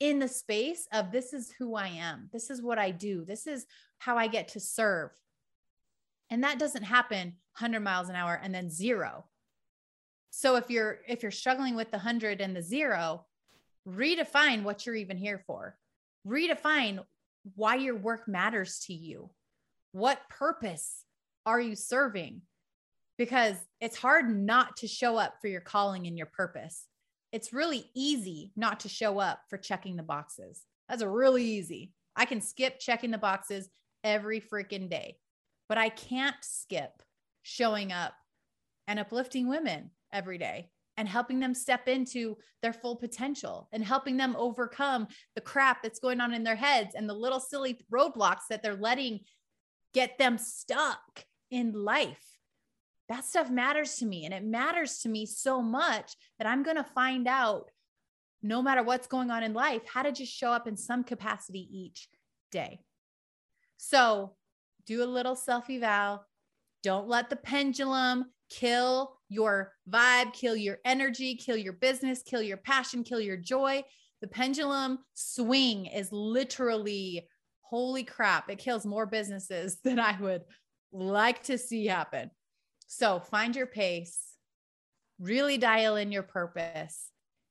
in 0.00 0.18
the 0.18 0.26
space 0.26 0.88
of 0.92 1.12
this 1.12 1.32
is 1.32 1.52
who 1.56 1.76
I 1.76 1.86
am. 1.86 2.30
This 2.32 2.50
is 2.50 2.60
what 2.60 2.80
I 2.80 2.90
do. 2.90 3.24
This 3.24 3.46
is 3.46 3.64
how 3.98 4.18
I 4.18 4.26
get 4.26 4.48
to 4.48 4.60
serve. 4.60 5.10
And 6.30 6.42
that 6.42 6.58
doesn't 6.58 6.82
happen 6.82 7.36
100 7.60 7.78
miles 7.78 8.08
an 8.08 8.16
hour 8.16 8.40
and 8.42 8.52
then 8.52 8.70
zero. 8.70 9.24
So 10.30 10.56
if 10.56 10.70
you're 10.70 10.98
if 11.08 11.22
you're 11.22 11.32
struggling 11.32 11.74
with 11.74 11.90
the 11.90 11.98
100 11.98 12.40
and 12.40 12.54
the 12.54 12.62
zero, 12.62 13.26
redefine 13.88 14.62
what 14.62 14.84
you're 14.86 14.94
even 14.94 15.16
here 15.16 15.42
for. 15.46 15.76
Redefine 16.26 17.00
why 17.54 17.76
your 17.76 17.96
work 17.96 18.28
matters 18.28 18.80
to 18.86 18.92
you. 18.92 19.30
What 19.92 20.20
purpose 20.28 21.04
are 21.46 21.60
you 21.60 21.74
serving? 21.74 22.42
Because 23.16 23.56
it's 23.80 23.96
hard 23.96 24.28
not 24.28 24.76
to 24.78 24.86
show 24.88 25.16
up 25.16 25.36
for 25.40 25.48
your 25.48 25.60
calling 25.60 26.06
and 26.06 26.16
your 26.16 26.26
purpose. 26.26 26.86
it's 27.32 27.52
really 27.52 27.90
easy 27.94 28.52
not 28.56 28.80
to 28.80 28.88
show 28.88 29.18
up 29.18 29.42
for 29.48 29.58
checking 29.58 29.96
the 29.96 30.02
boxes. 30.02 30.62
That's 30.88 31.02
really 31.02 31.44
easy. 31.44 31.92
I 32.16 32.24
can 32.24 32.40
skip 32.40 32.78
checking 32.80 33.10
the 33.10 33.18
boxes 33.18 33.68
every 34.02 34.40
freaking 34.40 34.88
day, 34.88 35.18
but 35.68 35.78
I 35.78 35.90
can't 35.90 36.36
skip 36.40 37.02
showing 37.42 37.92
up 37.92 38.14
and 38.86 38.98
uplifting 38.98 39.48
women 39.48 39.90
every 40.12 40.38
day 40.38 40.70
and 40.96 41.08
helping 41.08 41.38
them 41.38 41.54
step 41.54 41.86
into 41.86 42.36
their 42.60 42.72
full 42.72 42.96
potential 42.96 43.68
and 43.72 43.84
helping 43.84 44.16
them 44.16 44.34
overcome 44.36 45.06
the 45.36 45.40
crap 45.40 45.82
that's 45.82 46.00
going 46.00 46.20
on 46.20 46.34
in 46.34 46.42
their 46.42 46.56
heads 46.56 46.94
and 46.96 47.08
the 47.08 47.14
little 47.14 47.38
silly 47.38 47.78
roadblocks 47.92 48.48
that 48.50 48.62
they're 48.62 48.74
letting 48.74 49.20
get 49.94 50.18
them 50.18 50.36
stuck 50.38 51.24
in 51.50 51.72
life. 51.72 52.38
That 53.08 53.24
stuff 53.24 53.48
matters 53.48 53.96
to 53.96 54.06
me. 54.06 54.24
And 54.24 54.34
it 54.34 54.44
matters 54.44 54.98
to 54.98 55.08
me 55.08 55.24
so 55.24 55.62
much 55.62 56.14
that 56.38 56.48
I'm 56.48 56.62
going 56.62 56.76
to 56.76 56.84
find 56.84 57.26
out, 57.26 57.70
no 58.42 58.60
matter 58.60 58.82
what's 58.82 59.06
going 59.06 59.30
on 59.30 59.42
in 59.42 59.54
life, 59.54 59.82
how 59.86 60.02
to 60.02 60.12
just 60.12 60.32
show 60.32 60.52
up 60.52 60.66
in 60.66 60.76
some 60.76 61.04
capacity 61.04 61.68
each 61.72 62.08
day. 62.50 62.80
So 63.76 64.34
do 64.86 65.02
a 65.02 65.06
little 65.06 65.36
self 65.36 65.70
eval. 65.70 66.24
Don't 66.82 67.08
let 67.08 67.30
the 67.30 67.36
pendulum 67.36 68.26
kill 68.50 69.18
your 69.28 69.72
vibe, 69.90 70.32
kill 70.32 70.56
your 70.56 70.78
energy, 70.84 71.34
kill 71.34 71.56
your 71.56 71.74
business, 71.74 72.22
kill 72.22 72.42
your 72.42 72.56
passion, 72.56 73.04
kill 73.04 73.20
your 73.20 73.36
joy. 73.36 73.82
The 74.20 74.28
pendulum 74.28 74.98
swing 75.14 75.86
is 75.86 76.10
literally 76.12 77.28
holy 77.60 78.04
crap, 78.04 78.48
it 78.48 78.58
kills 78.58 78.86
more 78.86 79.06
businesses 79.06 79.78
than 79.84 79.98
I 79.98 80.18
would 80.20 80.42
like 80.92 81.42
to 81.44 81.58
see 81.58 81.86
happen. 81.86 82.30
So 82.86 83.20
find 83.20 83.54
your 83.54 83.66
pace, 83.66 84.18
really 85.20 85.58
dial 85.58 85.96
in 85.96 86.10
your 86.10 86.22
purpose, 86.22 87.10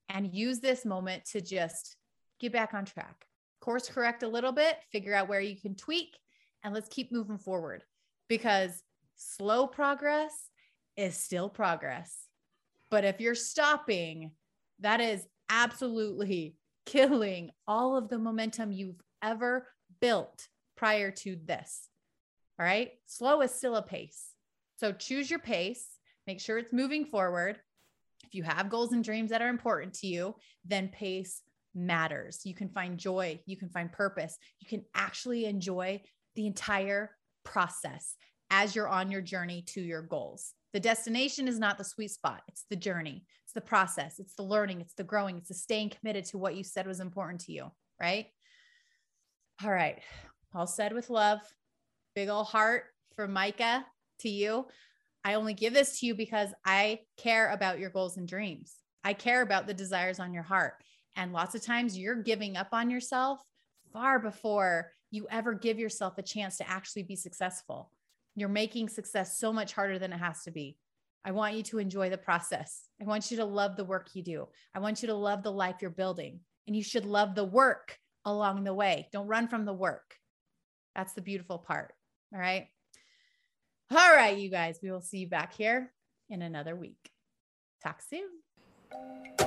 and 0.09 0.33
use 0.33 0.59
this 0.59 0.85
moment 0.85 1.25
to 1.31 1.41
just 1.41 1.95
get 2.39 2.51
back 2.51 2.73
on 2.73 2.85
track. 2.85 3.25
Course 3.61 3.89
correct 3.89 4.23
a 4.23 4.27
little 4.27 4.51
bit, 4.51 4.77
figure 4.91 5.13
out 5.13 5.27
where 5.27 5.41
you 5.41 5.59
can 5.59 5.75
tweak, 5.75 6.17
and 6.63 6.73
let's 6.73 6.89
keep 6.89 7.11
moving 7.11 7.37
forward 7.37 7.83
because 8.27 8.81
slow 9.17 9.67
progress 9.67 10.49
is 10.95 11.15
still 11.17 11.49
progress. 11.49 12.15
But 12.89 13.03
if 13.03 13.19
you're 13.19 13.36
stopping, 13.36 14.32
that 14.80 15.01
is 15.01 15.25
absolutely 15.49 16.56
killing 16.86 17.51
all 17.67 17.97
of 17.97 18.08
the 18.08 18.17
momentum 18.17 18.71
you've 18.71 19.01
ever 19.21 19.67
built 19.99 20.47
prior 20.77 21.12
to 21.12 21.38
this. 21.43 21.89
All 22.60 22.65
right. 22.65 22.91
Slow 23.06 23.41
is 23.41 23.53
still 23.53 23.75
a 23.75 23.82
pace. 23.82 24.30
So 24.77 24.91
choose 24.91 25.30
your 25.30 25.39
pace, 25.39 25.86
make 26.27 26.39
sure 26.39 26.58
it's 26.58 26.71
moving 26.71 27.06
forward. 27.06 27.60
If 28.23 28.36
you 28.36 28.43
have 28.43 28.69
goals 28.69 28.93
and 28.93 29.03
dreams 29.03 29.32
that 29.32 29.41
are 29.41 29.49
important 29.49 29.93
to 29.95 30.08
you, 30.08 30.36
then 30.65 30.89
pace 30.89 31.41
matters. 31.73 32.41
You 32.43 32.53
can 32.53 32.69
find 32.69 32.97
joy, 32.97 33.39
you 33.45 33.58
can 33.58 33.69
find 33.69 33.91
purpose, 33.91 34.38
you 34.60 34.67
can 34.67 34.86
actually 34.93 35.45
enjoy 35.45 36.01
the 36.36 36.45
entire 36.45 37.12
process 37.43 38.15
as 38.49 38.75
you're 38.75 38.88
on 38.88 39.12
your 39.12 39.21
journey 39.21 39.63
to 39.67 39.81
your 39.81 40.01
goals. 40.01 40.53
The 40.73 40.79
destination 40.79 41.47
is 41.47 41.60
not 41.60 41.77
the 41.77 41.83
sweet 41.83 42.12
spot, 42.12 42.41
it's 42.47 42.65
the 42.69 42.75
journey, 42.75 43.25
it's 43.43 43.53
the 43.53 43.62
process, 43.62 44.19
it's 44.19 44.36
the 44.36 44.43
learning, 44.43 44.81
it's 44.81 44.93
the 44.93 45.03
growing, 45.03 45.38
it's 45.38 45.47
the 45.47 45.55
staying 45.55 45.89
committed 45.89 46.25
to 46.25 46.38
what 46.38 46.55
you 46.55 46.63
said 46.63 46.86
was 46.88 46.99
important 46.99 47.41
to 47.41 47.51
you, 47.51 47.71
right? 47.99 48.27
All 49.63 49.71
right. 49.71 49.99
All 50.53 50.67
said 50.67 50.93
with 50.93 51.10
love. 51.10 51.39
Big 52.15 52.29
old 52.29 52.47
heart 52.47 52.86
for 53.15 53.27
Micah 53.27 53.86
to 54.19 54.29
you. 54.29 54.67
I 55.23 55.33
only 55.33 55.53
give 55.53 55.73
this 55.73 55.99
to 55.99 56.05
you 56.05 56.15
because 56.15 56.49
I 56.65 56.99
care 57.17 57.51
about 57.51 57.79
your 57.79 57.89
goals 57.89 58.17
and 58.17 58.27
dreams. 58.27 58.75
I 59.03 59.13
care 59.13 59.41
about 59.41 59.67
the 59.67 59.73
desires 59.73 60.19
on 60.19 60.33
your 60.33 60.43
heart. 60.43 60.73
And 61.15 61.33
lots 61.33 61.55
of 61.55 61.63
times 61.63 61.97
you're 61.97 62.21
giving 62.21 62.55
up 62.55 62.69
on 62.71 62.89
yourself 62.89 63.39
far 63.91 64.19
before 64.19 64.91
you 65.10 65.27
ever 65.31 65.53
give 65.53 65.79
yourself 65.79 66.17
a 66.17 66.21
chance 66.21 66.57
to 66.57 66.69
actually 66.69 67.03
be 67.03 67.15
successful. 67.15 67.91
You're 68.38 68.50
making 68.50 68.88
success 68.89 69.39
so 69.39 69.52
much 69.52 69.73
harder 69.73 69.97
than 69.97 70.13
it 70.13 70.19
has 70.19 70.43
to 70.43 70.52
be. 70.52 70.78
I 71.26 71.32
want 71.32 71.56
you 71.56 71.63
to 71.63 71.80
enjoy 71.80 72.12
the 72.12 72.19
process. 72.19 72.84
I 73.02 73.06
want 73.06 73.32
you 73.32 73.38
to 73.38 73.45
love 73.45 73.76
the 73.76 73.84
work 73.84 74.10
you 74.13 74.21
do. 74.21 74.47
I 74.76 74.80
want 74.80 75.02
you 75.02 75.08
to 75.08 75.15
love 75.15 75.41
the 75.41 75.52
life 75.52 75.78
you're 75.82 75.89
building. 75.89 76.39
And 76.67 76.76
you 76.76 76.84
should 76.84 77.06
love 77.06 77.34
the 77.34 77.43
work 77.43 77.97
along 78.26 78.63
the 78.63 78.76
way. 78.76 79.10
Don't 79.12 79.26
run 79.26 79.47
from 79.47 79.65
the 79.65 79.73
work. 79.73 80.13
That's 80.95 81.13
the 81.13 81.21
beautiful 81.21 81.58
part. 81.58 81.93
All 82.32 82.39
right. 82.39 82.67
All 83.89 84.13
right, 84.13 84.38
you 84.38 84.52
guys, 84.52 84.78
we 84.84 84.91
will 84.91 85.02
see 85.02 85.17
you 85.17 85.28
back 85.28 85.56
here 85.56 85.91
in 86.30 86.43
another 86.43 86.76
week. 86.76 87.10
Talk 87.84 88.04
soon. 88.08 89.46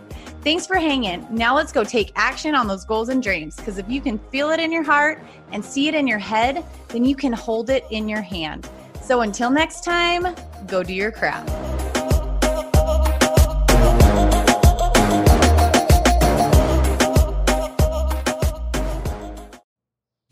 Thanks 0.43 0.65
for 0.65 0.77
hanging. 0.77 1.27
Now 1.29 1.55
let's 1.55 1.71
go 1.71 1.83
take 1.83 2.11
action 2.15 2.55
on 2.55 2.65
those 2.67 2.83
goals 2.83 3.09
and 3.09 3.21
dreams 3.21 3.55
because 3.57 3.77
if 3.77 3.87
you 3.87 4.01
can 4.01 4.17
feel 4.31 4.49
it 4.49 4.59
in 4.59 4.71
your 4.71 4.81
heart 4.81 5.23
and 5.51 5.63
see 5.63 5.87
it 5.87 5.93
in 5.93 6.07
your 6.07 6.17
head, 6.17 6.65
then 6.87 7.05
you 7.05 7.15
can 7.15 7.31
hold 7.31 7.69
it 7.69 7.85
in 7.91 8.09
your 8.09 8.23
hand. 8.23 8.67
So 9.03 9.21
until 9.21 9.51
next 9.51 9.83
time, 9.83 10.35
go 10.65 10.81
do 10.81 10.95
your 10.95 11.11
craft. 11.11 11.47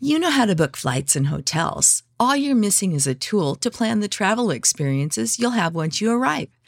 You 0.00 0.18
know 0.18 0.30
how 0.30 0.46
to 0.46 0.56
book 0.56 0.76
flights 0.76 1.14
and 1.14 1.28
hotels. 1.28 2.02
All 2.18 2.34
you're 2.34 2.56
missing 2.56 2.92
is 2.92 3.06
a 3.06 3.14
tool 3.14 3.54
to 3.54 3.70
plan 3.70 4.00
the 4.00 4.08
travel 4.08 4.50
experiences 4.50 5.38
you'll 5.38 5.52
have 5.52 5.74
once 5.74 6.00
you 6.00 6.10
arrive. 6.10 6.48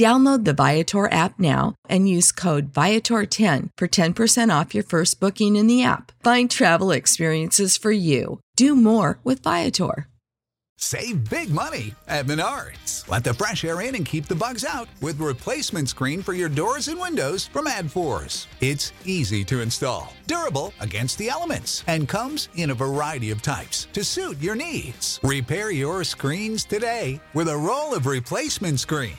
Download 0.00 0.46
the 0.46 0.54
Viator 0.54 1.12
app 1.12 1.38
now 1.38 1.74
and 1.86 2.08
use 2.08 2.32
code 2.32 2.72
Viator10 2.72 3.68
for 3.76 3.86
10% 3.86 4.60
off 4.60 4.74
your 4.74 4.82
first 4.82 5.20
booking 5.20 5.56
in 5.56 5.66
the 5.66 5.82
app. 5.82 6.10
Find 6.24 6.50
travel 6.50 6.90
experiences 6.90 7.76
for 7.76 7.92
you. 7.92 8.40
Do 8.56 8.74
more 8.74 9.20
with 9.24 9.42
Viator. 9.42 10.08
Save 10.78 11.28
big 11.28 11.50
money 11.50 11.94
at 12.08 12.24
Menards. 12.24 13.06
Let 13.10 13.24
the 13.24 13.34
fresh 13.34 13.62
air 13.62 13.82
in 13.82 13.94
and 13.94 14.06
keep 14.06 14.24
the 14.24 14.34
bugs 14.34 14.64
out 14.64 14.88
with 15.02 15.20
replacement 15.20 15.90
screen 15.90 16.22
for 16.22 16.32
your 16.32 16.48
doors 16.48 16.88
and 16.88 16.98
windows 16.98 17.48
from 17.48 17.66
ADFORS. 17.66 18.46
It's 18.62 18.94
easy 19.04 19.44
to 19.44 19.60
install, 19.60 20.14
durable 20.26 20.72
against 20.80 21.18
the 21.18 21.28
elements, 21.28 21.84
and 21.88 22.08
comes 22.08 22.48
in 22.54 22.70
a 22.70 22.74
variety 22.74 23.30
of 23.30 23.42
types 23.42 23.86
to 23.92 24.02
suit 24.02 24.40
your 24.40 24.56
needs. 24.56 25.20
Repair 25.22 25.70
your 25.70 26.04
screens 26.04 26.64
today 26.64 27.20
with 27.34 27.50
a 27.50 27.58
roll 27.58 27.94
of 27.94 28.06
replacement 28.06 28.80
screen 28.80 29.18